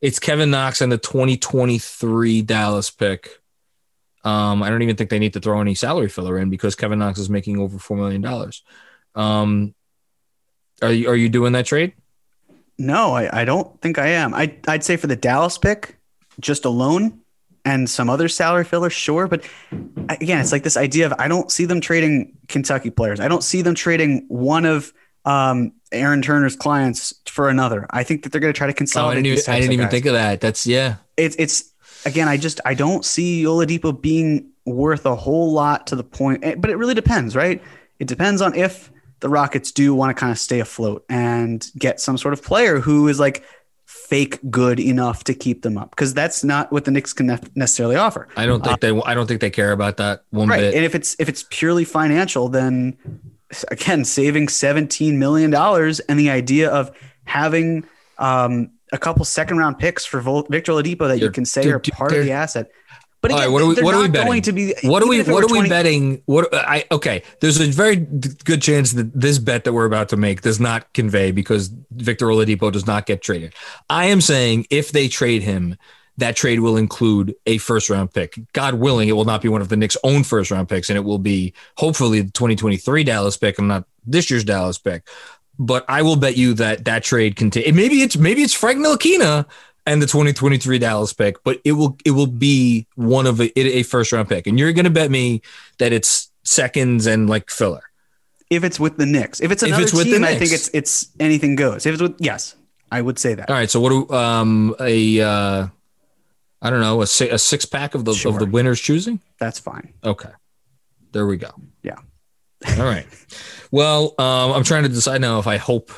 [0.00, 3.38] it's Kevin Knox and the 2023 Dallas pick.
[4.24, 7.00] Um, I don't even think they need to throw any salary filler in because Kevin
[7.00, 8.62] Knox is making over four million dollars.
[9.14, 9.74] Um,
[10.80, 11.94] are you are you doing that trade?
[12.78, 14.34] No, I, I don't think I am.
[14.34, 15.98] I, I'd say for the Dallas pick,
[16.40, 17.21] just alone
[17.64, 19.28] and some other salary filler, sure.
[19.28, 19.44] But
[20.08, 23.20] again, it's like this idea of I don't see them trading Kentucky players.
[23.20, 24.92] I don't see them trading one of
[25.24, 27.86] um, Aaron Turner's clients for another.
[27.90, 29.24] I think that they're going to try to Oh, I consolidate.
[29.24, 29.90] didn't I didn't even guys.
[29.92, 30.40] think of that.
[30.40, 30.96] That's yeah.
[31.16, 31.72] it's it's
[32.04, 32.28] again.
[32.28, 36.44] I just I don't see Oladipo being worth a whole lot to the point.
[36.44, 37.62] eh, But it really depends, right?
[37.98, 38.90] It depends on if
[39.20, 42.80] the Rockets do want to kind of stay afloat and get some sort of player
[42.80, 43.44] who is like
[44.12, 47.96] fake good enough to keep them up because that's not what the Knicks can necessarily
[47.96, 48.28] offer.
[48.36, 48.90] I don't think they.
[49.06, 50.60] I don't think they care about that one Right.
[50.60, 50.74] bit.
[50.74, 52.98] And if it's if it's purely financial, then
[53.70, 56.90] again, saving seventeen million dollars and the idea of
[57.24, 57.84] having
[58.18, 61.62] um, a couple second round picks for Vol- Victor Oladipo that you They're- can say
[61.64, 62.70] they're- part of the asset.
[63.22, 64.26] But again, right, what are we- what are we betting?
[64.26, 64.74] going to be.
[64.82, 65.22] What are we?
[65.22, 66.22] What are we betting?
[66.26, 67.22] What I okay?
[67.40, 70.92] There's a very good chance that this bet that we're about to make does not
[70.92, 73.54] convey because Victor Oladipo does not get traded.
[73.88, 75.76] I am saying if they trade him,
[76.18, 78.38] that trade will include a first round pick.
[78.52, 80.96] God willing, it will not be one of the Knicks' own first round picks, and
[80.96, 85.06] it will be hopefully the 2023 Dallas pick and not this year's Dallas pick.
[85.60, 87.76] But I will bet you that that trade contain.
[87.76, 89.46] Maybe it's maybe it's Frank Ntilikina
[89.86, 93.82] and the 2023 Dallas pick, but it will it will be one of a, a
[93.82, 95.42] first round pick, and you're going to bet me
[95.78, 97.82] that it's seconds and like filler.
[98.50, 99.40] if it's with the Knicks.
[99.40, 101.86] If it's If another it's with the team, I think it's it's anything goes.
[101.86, 102.54] If it's with yes,
[102.90, 103.48] I would say that.
[103.50, 105.66] All right, so what do um a uh,
[106.60, 108.32] I don't know a, a six pack of the Sure.
[108.32, 109.20] of the winners choosing?
[109.38, 109.92] That's fine.
[110.04, 110.30] Okay,
[111.12, 111.50] there we go.
[111.82, 111.96] Yeah.
[112.78, 113.06] All right.
[113.74, 115.92] Well, um, I'm trying to decide now if I hope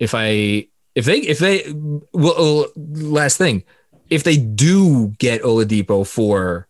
[0.00, 1.72] if I if they if they
[2.12, 3.64] well uh, last thing
[4.10, 6.68] if they do get Oladipo for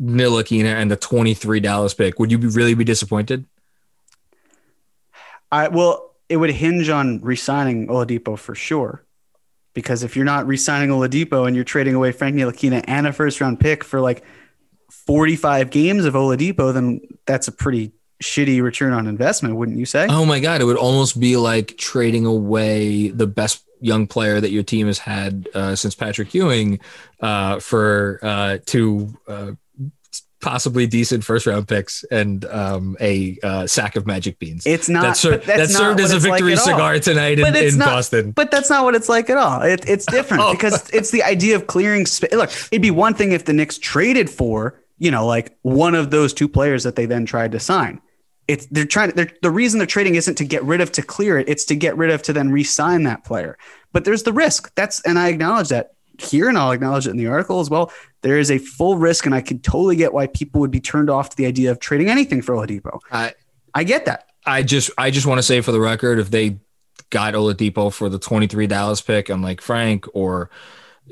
[0.00, 3.46] Ntilikina and the twenty three Dallas pick, would you be, really be disappointed?
[5.52, 9.04] I well, it would hinge on re-signing Oladipo for sure.
[9.72, 13.40] Because if you're not re-signing Oladipo and you're trading away Frank Ntilikina and a first
[13.40, 14.24] round pick for like
[14.90, 17.92] 45 games of Oladipo, then that's a pretty
[18.24, 20.06] shitty return on investment, wouldn't you say?
[20.08, 24.50] Oh my god, it would almost be like trading away the best young player that
[24.50, 26.80] your team has had uh, since Patrick Ewing
[27.20, 29.52] uh, for uh, two uh,
[30.40, 34.66] possibly decent first round picks and um, a uh, sack of magic beans.
[34.66, 37.54] It's not that, ser- that's that served as a it's like victory cigar tonight in,
[37.56, 38.30] in not- Boston.
[38.32, 39.62] But that's not what it's like at all.
[39.62, 40.52] It, it's different Oh.
[40.52, 42.32] because it's the idea of clearing space.
[42.32, 46.10] Look, it'd be one thing if the Knicks traded for, you know, like one of
[46.10, 48.00] those two players that they then tried to sign.
[48.46, 49.16] It's they're trying to.
[49.16, 51.48] They're, the reason they're trading isn't to get rid of to clear it.
[51.48, 53.56] It's to get rid of to then re-sign that player.
[53.92, 54.74] But there's the risk.
[54.74, 57.92] That's and I acknowledge that here, and I'll acknowledge it in the article as well.
[58.22, 61.10] There is a full risk, and I can totally get why people would be turned
[61.10, 63.00] off to the idea of trading anything for Oladipo.
[63.10, 63.34] I,
[63.74, 64.28] I get that.
[64.46, 66.58] I just I just want to say for the record, if they
[67.10, 70.50] got Oladipo for the 23 Dallas pick, I'm like Frank or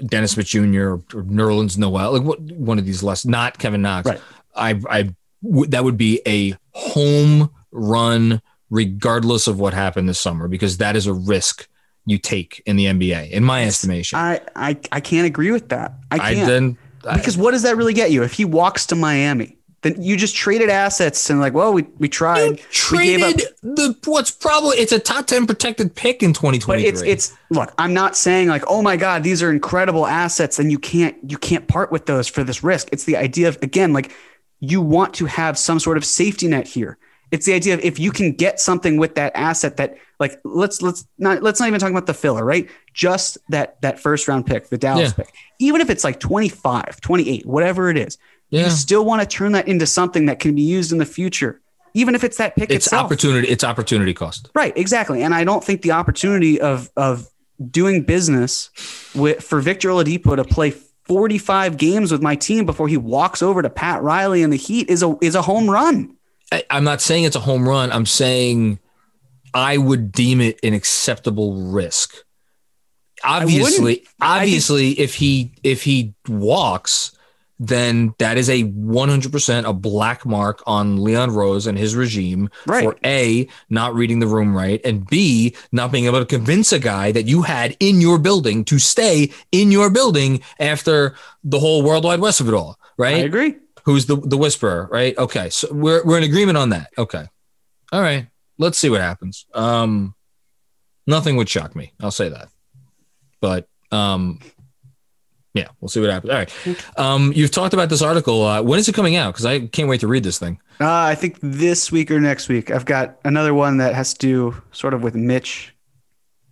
[0.06, 0.58] Dennis Smith Jr.
[0.58, 4.06] or Nerlens Noel, like what one of these less, not Kevin Knox.
[4.06, 4.20] Right.
[4.54, 8.40] I I that would be a home run
[8.70, 11.68] regardless of what happened this summer because that is a risk
[12.06, 14.18] you take in the NBA, in my estimation.
[14.18, 15.94] I, I I can't agree with that.
[16.10, 16.46] I I can't.
[16.48, 16.78] then
[17.08, 18.22] I- because what does that really get you?
[18.22, 22.08] If he walks to Miami, then you just traded assets and like, well, we, we
[22.08, 22.38] tried.
[22.38, 22.56] you we
[23.04, 26.88] gave up traded the what's probably it's a top 10 protected pick in but 2023.
[26.88, 30.70] it's it's look, I'm not saying like, oh my God, these are incredible assets, and
[30.70, 32.88] you can't you can't part with those for this risk.
[32.92, 34.12] It's the idea of again, like
[34.64, 36.96] you want to have some sort of safety net here.
[37.32, 40.80] It's the idea of if you can get something with that asset that like let's
[40.82, 42.68] let's not let's not even talk about the filler, right?
[42.94, 45.24] Just that that first round pick, the Dallas Yeah.
[45.24, 45.34] pick.
[45.58, 48.18] Even if it's like 25, 28, whatever it is,
[48.50, 48.64] yeah.
[48.64, 51.60] you still want to turn that into something that can be used in the future,
[51.94, 53.06] even if it's that pick It's itself.
[53.06, 54.50] opportunity it's opportunity cost.
[54.54, 55.22] Right, exactly.
[55.22, 57.26] And I don't think the opportunity of of
[57.70, 58.70] doing business
[59.14, 60.74] with for Victor Oladipo to play
[61.04, 64.88] 45 games with my team before he walks over to Pat Riley and the Heat
[64.88, 66.16] is a is a home run.
[66.50, 67.90] I, I'm not saying it's a home run.
[67.90, 68.78] I'm saying
[69.54, 72.14] I would deem it an acceptable risk.
[73.24, 77.16] Obviously, obviously, if he if he walks,
[77.64, 82.82] then that is a 100% a black mark on Leon Rose and his regime Right.
[82.82, 86.80] for a not reading the room right and b not being able to convince a
[86.80, 91.82] guy that you had in your building to stay in your building after the whole
[91.84, 93.16] World Wide Wes of it all, right?
[93.16, 93.54] I agree.
[93.84, 95.16] who's the the whisperer, right?
[95.16, 96.90] Okay, so we're we're in agreement on that.
[96.98, 97.24] Okay,
[97.92, 98.26] all right.
[98.58, 99.46] Let's see what happens.
[99.54, 100.14] Um,
[101.06, 101.92] nothing would shock me.
[102.00, 102.48] I'll say that,
[103.40, 104.40] but um,
[105.54, 106.30] yeah, we'll see what happens.
[106.30, 106.98] All right.
[106.98, 108.44] Um, you've talked about this article.
[108.44, 109.34] Uh, when is it coming out?
[109.34, 110.58] Because I can't wait to read this thing.
[110.80, 112.70] Uh, I think this week or next week.
[112.70, 115.74] I've got another one that has to do sort of with Mitch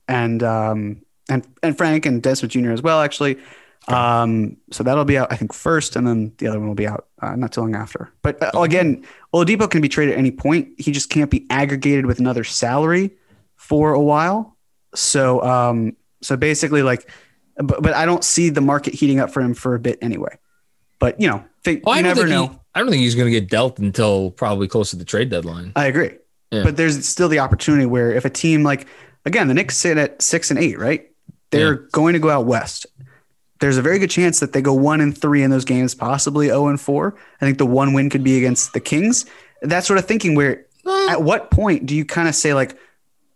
[0.07, 2.73] and um, and and Frank and Dennis Smith Jr.
[2.73, 3.39] as well, actually.
[3.89, 6.87] Um, so that'll be out, I think, first, and then the other one will be
[6.87, 8.13] out uh, not too long after.
[8.23, 10.69] But uh, again, Oladipo can be traded at any point.
[10.79, 13.13] He just can't be aggregated with another salary
[13.57, 14.57] for a while.
[14.95, 17.11] So um, so basically, like,
[17.63, 20.37] but, but I don't see the market heating up for him for a bit anyway.
[20.99, 22.47] But you know, think, Oh, I you never know.
[22.49, 25.31] He, I don't think he's going to get dealt until probably close to the trade
[25.31, 25.73] deadline.
[25.77, 26.13] I agree.
[26.51, 26.65] Yeah.
[26.65, 28.87] But there's still the opportunity where if a team like
[29.25, 31.11] again, the Knicks sit at six and eight, right?
[31.51, 31.87] They're Yeah.
[31.93, 32.87] going to go out west.
[33.61, 36.47] There's a very good chance that they go one and three in those games, possibly
[36.47, 37.15] 0 and four.
[37.41, 39.27] I think the one win could be against the Kings.
[39.61, 40.65] That sort of thinking where
[41.11, 42.77] at what point do you kind of say like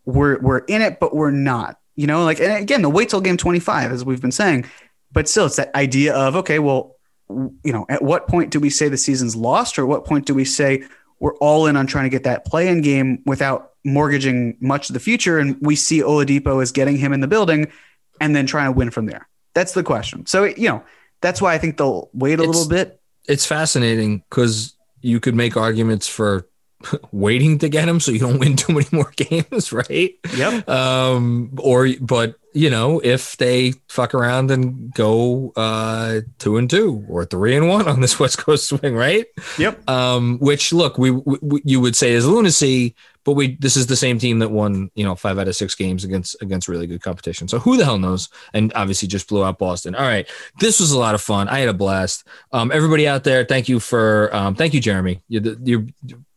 [0.05, 1.79] we're we're in it, but we're not?
[1.95, 4.65] You know, like and again, the wait till game 25, as we've been saying,
[5.11, 6.95] but still it's that idea of okay, well,
[7.29, 10.25] you know, at what point do we say the season's lost, or at what point
[10.25, 10.83] do we say
[11.19, 14.99] we're all in on trying to get that play-in game without mortgaging much of the
[14.99, 17.71] future, and we see Oladipo as getting him in the building,
[18.19, 19.27] and then trying to win from there.
[19.53, 20.25] That's the question.
[20.25, 20.83] So you know,
[21.21, 22.99] that's why I think they'll wait a It's- little bit.
[23.27, 26.47] It's fascinating because you could make arguments for
[27.11, 30.13] waiting to get him so you don't win too many more games, right?
[30.35, 30.67] Yep.
[30.69, 37.05] um or but you know if they fuck around and go uh two and two
[37.09, 39.25] or three and one on this west coast swing right
[39.57, 39.89] Yep.
[39.89, 42.95] um which look we, we you would say is lunacy
[43.25, 45.75] but we this is the same team that won you know five out of six
[45.75, 49.43] games against against really good competition so who the hell knows and obviously just blew
[49.43, 52.71] out boston all right this was a lot of fun i had a blast um
[52.71, 55.85] everybody out there thank you for um thank you jeremy you your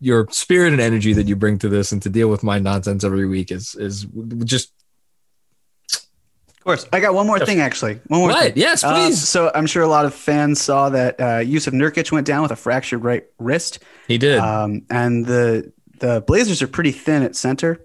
[0.01, 3.05] your spirit and energy that you bring to this and to deal with my nonsense
[3.05, 4.07] every week is is
[4.45, 4.73] just
[6.59, 6.87] of course.
[6.93, 7.99] I got one more thing, actually.
[8.09, 8.43] One more What?
[8.43, 8.53] thing.
[8.57, 9.27] Yes, Uh, please.
[9.27, 12.51] so I'm sure a lot of fans saw that uh, Jusuf Nurkic went down with
[12.51, 13.79] a fractured right wrist.
[14.07, 14.39] He did.
[14.39, 17.85] Um, and the the Blazers are pretty thin at center.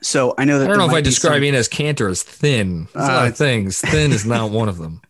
[0.00, 2.86] So I know that I don't know if I describe some- Enes Kanter as thin.
[2.94, 3.80] There's a Uh, lot of things.
[3.80, 5.00] Thin is not one of them.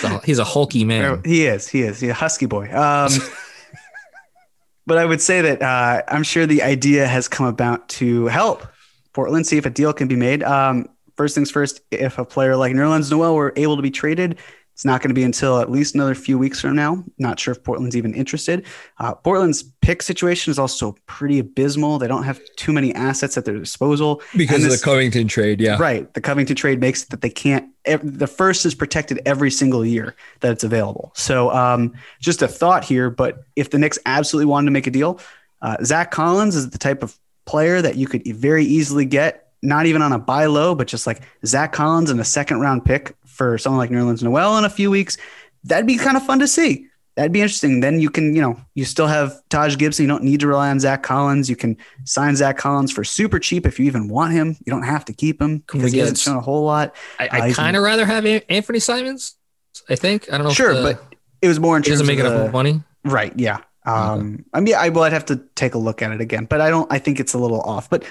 [0.00, 1.22] So he's a hulky man.
[1.24, 1.68] He is.
[1.68, 2.00] He is.
[2.00, 2.64] He's a husky boy.
[2.72, 3.10] Um,
[4.86, 8.66] but I would say that uh, I'm sure the idea has come about to help
[9.12, 10.42] Portland see if a deal can be made.
[10.42, 10.86] Um,
[11.16, 14.38] first things first, if a player like Nerlens Noel were able to be traded,
[14.76, 17.02] it's not going to be until at least another few weeks from now.
[17.16, 18.66] Not sure if Portland's even interested.
[18.98, 21.98] Uh, Portland's pick situation is also pretty abysmal.
[21.98, 25.62] They don't have too many assets at their disposal Because And of the Covington trade,
[25.62, 25.78] yeah.
[25.80, 26.12] Right.
[26.12, 30.14] The Covington trade makes it that they can't, the first is protected every single year
[30.40, 31.10] that it's available.
[31.14, 34.90] So um, just a thought here, but if the Knicks absolutely wanted to make a
[34.90, 35.20] deal,
[35.62, 39.86] uh, Zach Collins is the type of player that you could very easily get, not
[39.86, 43.14] even on a buy low, but just like Zach Collins and a second round pick
[43.26, 45.18] for someone like Nerlens Noel in a few weeks.
[45.64, 46.86] That'd be kind of fun to see.
[47.16, 47.80] That'd be interesting.
[47.80, 50.02] Then you can, you know, you still have Taj Gibson.
[50.04, 51.48] You don't need to rely on Zach Collins.
[51.48, 54.56] You can sign Zach Collins for super cheap if you even want him.
[54.66, 56.94] You don't have to keep him because he hasn't shown a whole lot.
[57.18, 59.34] I, Uh, I he's- kind of rather have Anfernee Simons.
[59.88, 60.30] I think.
[60.32, 60.52] I don't know.
[60.52, 62.52] Sure, if the, but it was more in he terms doesn't make of enough the-
[62.52, 62.82] money.
[63.04, 63.32] right.
[63.36, 63.58] Yeah.
[63.86, 66.60] Um, I mean, I well, I'd have to take a look at it again, but
[66.60, 66.90] I don't.
[66.92, 67.88] I think it's a little off.
[67.88, 68.04] But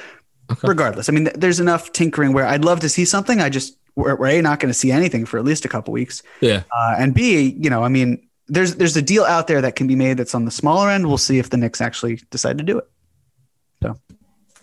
[0.52, 0.68] Okay.
[0.68, 3.41] regardless, I mean, there's enough tinkering where I'd love to see something.
[3.41, 5.93] I just we're, we're a not going to see anything for at least a couple
[5.93, 6.22] weeks.
[6.41, 6.64] Yeah.
[6.76, 9.88] Uh, and B, you know, I mean, there's there's a deal out there that can
[9.88, 11.08] be made that's on the smaller end.
[11.08, 12.88] We'll see if the Knicks actually decide to do it.
[13.82, 14.00] So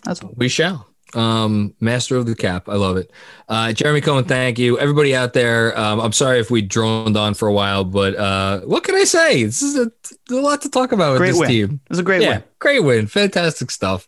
[0.03, 0.33] that's all.
[0.35, 0.87] We shall.
[1.15, 2.67] Um, master of the cap.
[2.67, 3.11] I love it.
[3.47, 4.79] Uh, Jeremy Cohen, thank you.
[4.79, 8.61] Everybody out there, um, I'm sorry if we droned on for a while, but uh,
[8.61, 9.43] what can I say?
[9.43, 9.91] This is a,
[10.31, 11.49] a lot to talk about with Great this win.
[11.49, 11.81] team.
[11.85, 12.43] It was a great yeah, win.
[12.57, 13.05] great win.
[13.05, 14.07] Fantastic stuff.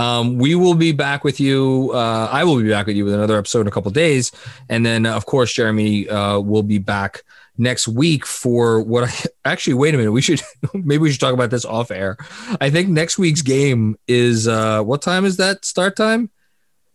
[0.00, 1.90] Um, we will be back with you.
[1.92, 4.32] Uh, I will be back with you with another episode in a couple days.
[4.68, 7.22] And then, uh, of course, Jeremy uh, will be back
[7.58, 9.12] next week for what I
[9.50, 10.12] actually, wait a minute.
[10.12, 10.40] We should,
[10.74, 12.16] maybe we should talk about this off air.
[12.60, 16.30] I think next week's game is, uh, what time is that start time?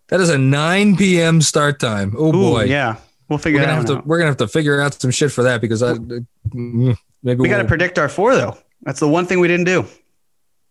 [0.08, 1.41] That is a 9 p.m.
[1.41, 2.14] start time.
[2.18, 2.64] Oh Ooh, boy.
[2.66, 2.95] yeah,
[3.28, 4.06] we'll We're figure gonna that have to out.
[4.08, 7.49] we're gonna have to figure out some shit for that because I mm, maybe We
[7.49, 8.56] got to we'll- predict our four though.
[8.84, 9.84] That's the one thing we didn't do.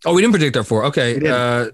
[0.06, 0.84] Oh, we didn't predict our four.
[0.84, 1.18] Okay.
[1.28, 1.70] Uh,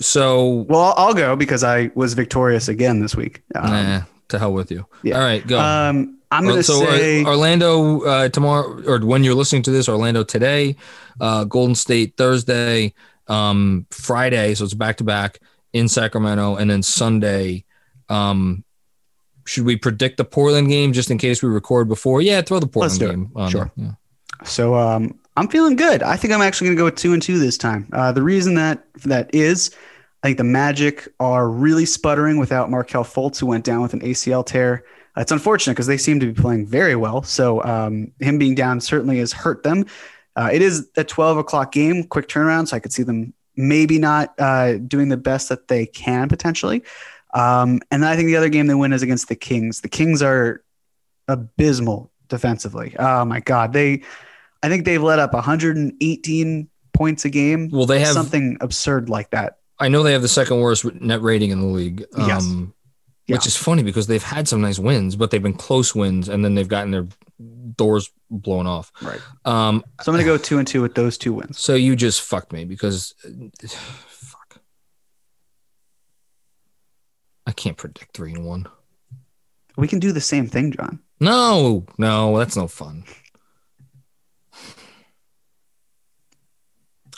[0.00, 3.42] so Well, I'll, I'll go because I was victorious again this week.
[3.54, 4.86] Um, nah, to hell with you.
[5.02, 5.16] yeah.
[5.18, 5.58] All right, go.
[5.58, 9.70] um, I'm going to so uh, say Orlando uh, tomorrow, or when you're listening to
[9.70, 10.76] this, Orlando today,
[11.20, 12.92] uh, Golden State Thursday,
[13.28, 14.54] um, Friday.
[14.54, 15.38] So it's back to back
[15.72, 17.64] in Sacramento, and then Sunday.
[18.08, 18.64] Um,
[19.46, 22.20] should we predict the Portland game just in case we record before?
[22.20, 23.08] Yeah, throw the Portland it.
[23.08, 23.30] game.
[23.36, 23.70] on Sure.
[23.76, 23.86] there.
[23.86, 24.44] Yeah.
[24.44, 26.02] So um, I'm feeling good.
[26.02, 27.88] I think I'm actually going to go with two and two this time.
[27.92, 29.70] Uh, the reason that that is,
[30.22, 34.00] I think the Magic are really sputtering without Markelle Fultz, who went down with an
[34.00, 34.84] ACL tear.
[35.16, 37.22] Uh, It's unfortunate because they seem to be playing very well.
[37.22, 39.84] So um, him being down certainly has hurt them.
[40.36, 43.98] Uh, it is a 12 o'clock game, quick turnaround, so I could see them maybe
[43.98, 46.82] not uh, doing the best that they can potentially.
[47.34, 49.80] Um, and then I think the other game they win is against the Kings.
[49.80, 50.62] The Kings are
[51.28, 52.94] abysmal defensively.
[52.98, 54.02] Oh my God, they
[54.62, 57.68] I think they've let up 118 points a game.
[57.72, 59.58] Well, they have something absurd like that.
[59.78, 62.04] I know they have the second worst net rating in the league.
[62.14, 62.44] Um, Yes.
[63.28, 63.48] Which Yeah.
[63.48, 66.54] is funny because they've had some nice wins, but they've been close wins, and then
[66.54, 67.08] they've gotten their
[67.76, 68.92] doors blown off.
[69.02, 69.20] Right.
[69.44, 71.58] Um, So I'm going to go two and two with those two wins.
[71.58, 73.14] so you just fucked me because
[74.08, 74.60] fuck.
[77.46, 78.66] I can't predict three and one.
[79.76, 81.00] We can do the same thing, John.
[81.20, 83.04] No, no, that's no fun.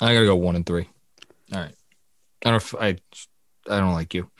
[0.00, 0.88] I gotta go one and three.
[1.52, 1.74] All right.
[2.44, 2.56] I don't.
[2.56, 2.96] f- I.
[3.70, 4.30] I don't like you.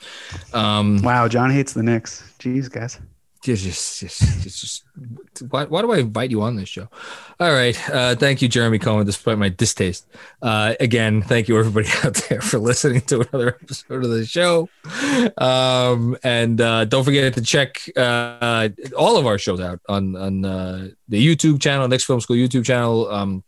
[0.53, 1.01] Um.
[1.03, 2.33] Wow, John hates the Knicks.
[2.39, 2.99] Jeez, guys.
[3.47, 4.83] It's just, it's just,
[5.31, 6.89] just why, why do I invite you on this show?
[7.39, 7.89] All right.
[7.89, 10.07] Uh, thank you, Jeremy Cohen, despite my distaste.
[10.41, 14.67] Uh, again, thank you, everybody out there, for listening to another episode of the show.
[15.37, 20.43] Um, and uh, don't forget to check uh, all of our shows out on, on
[20.43, 23.09] uh, the YouTube channel, Knicks Film School YouTube channel.
[23.09, 23.43] Um,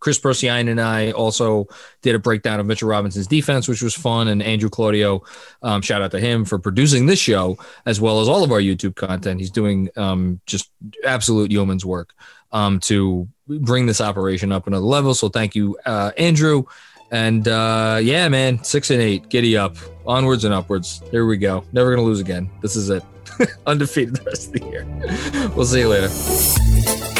[0.00, 1.66] Chris Persiane and I also
[2.02, 4.28] did a breakdown of Mitchell Robinson's defense, which was fun.
[4.28, 5.22] And Andrew Claudio,
[5.62, 8.60] um, shout out to him for producing this show as well as all of our
[8.60, 9.40] YouTube content.
[9.40, 10.70] He's doing um, just
[11.04, 12.14] absolute yeoman's work
[12.52, 15.14] um, to bring this operation up another level.
[15.14, 16.64] So thank you, uh, Andrew.
[17.10, 19.76] And uh, yeah, man, six and eight, giddy up,
[20.06, 21.02] onwards and upwards.
[21.10, 21.64] Here we go.
[21.72, 22.50] Never gonna lose again.
[22.60, 23.02] This is it.
[23.66, 25.50] Undefeated the rest of the year.
[25.56, 27.17] we'll see you later.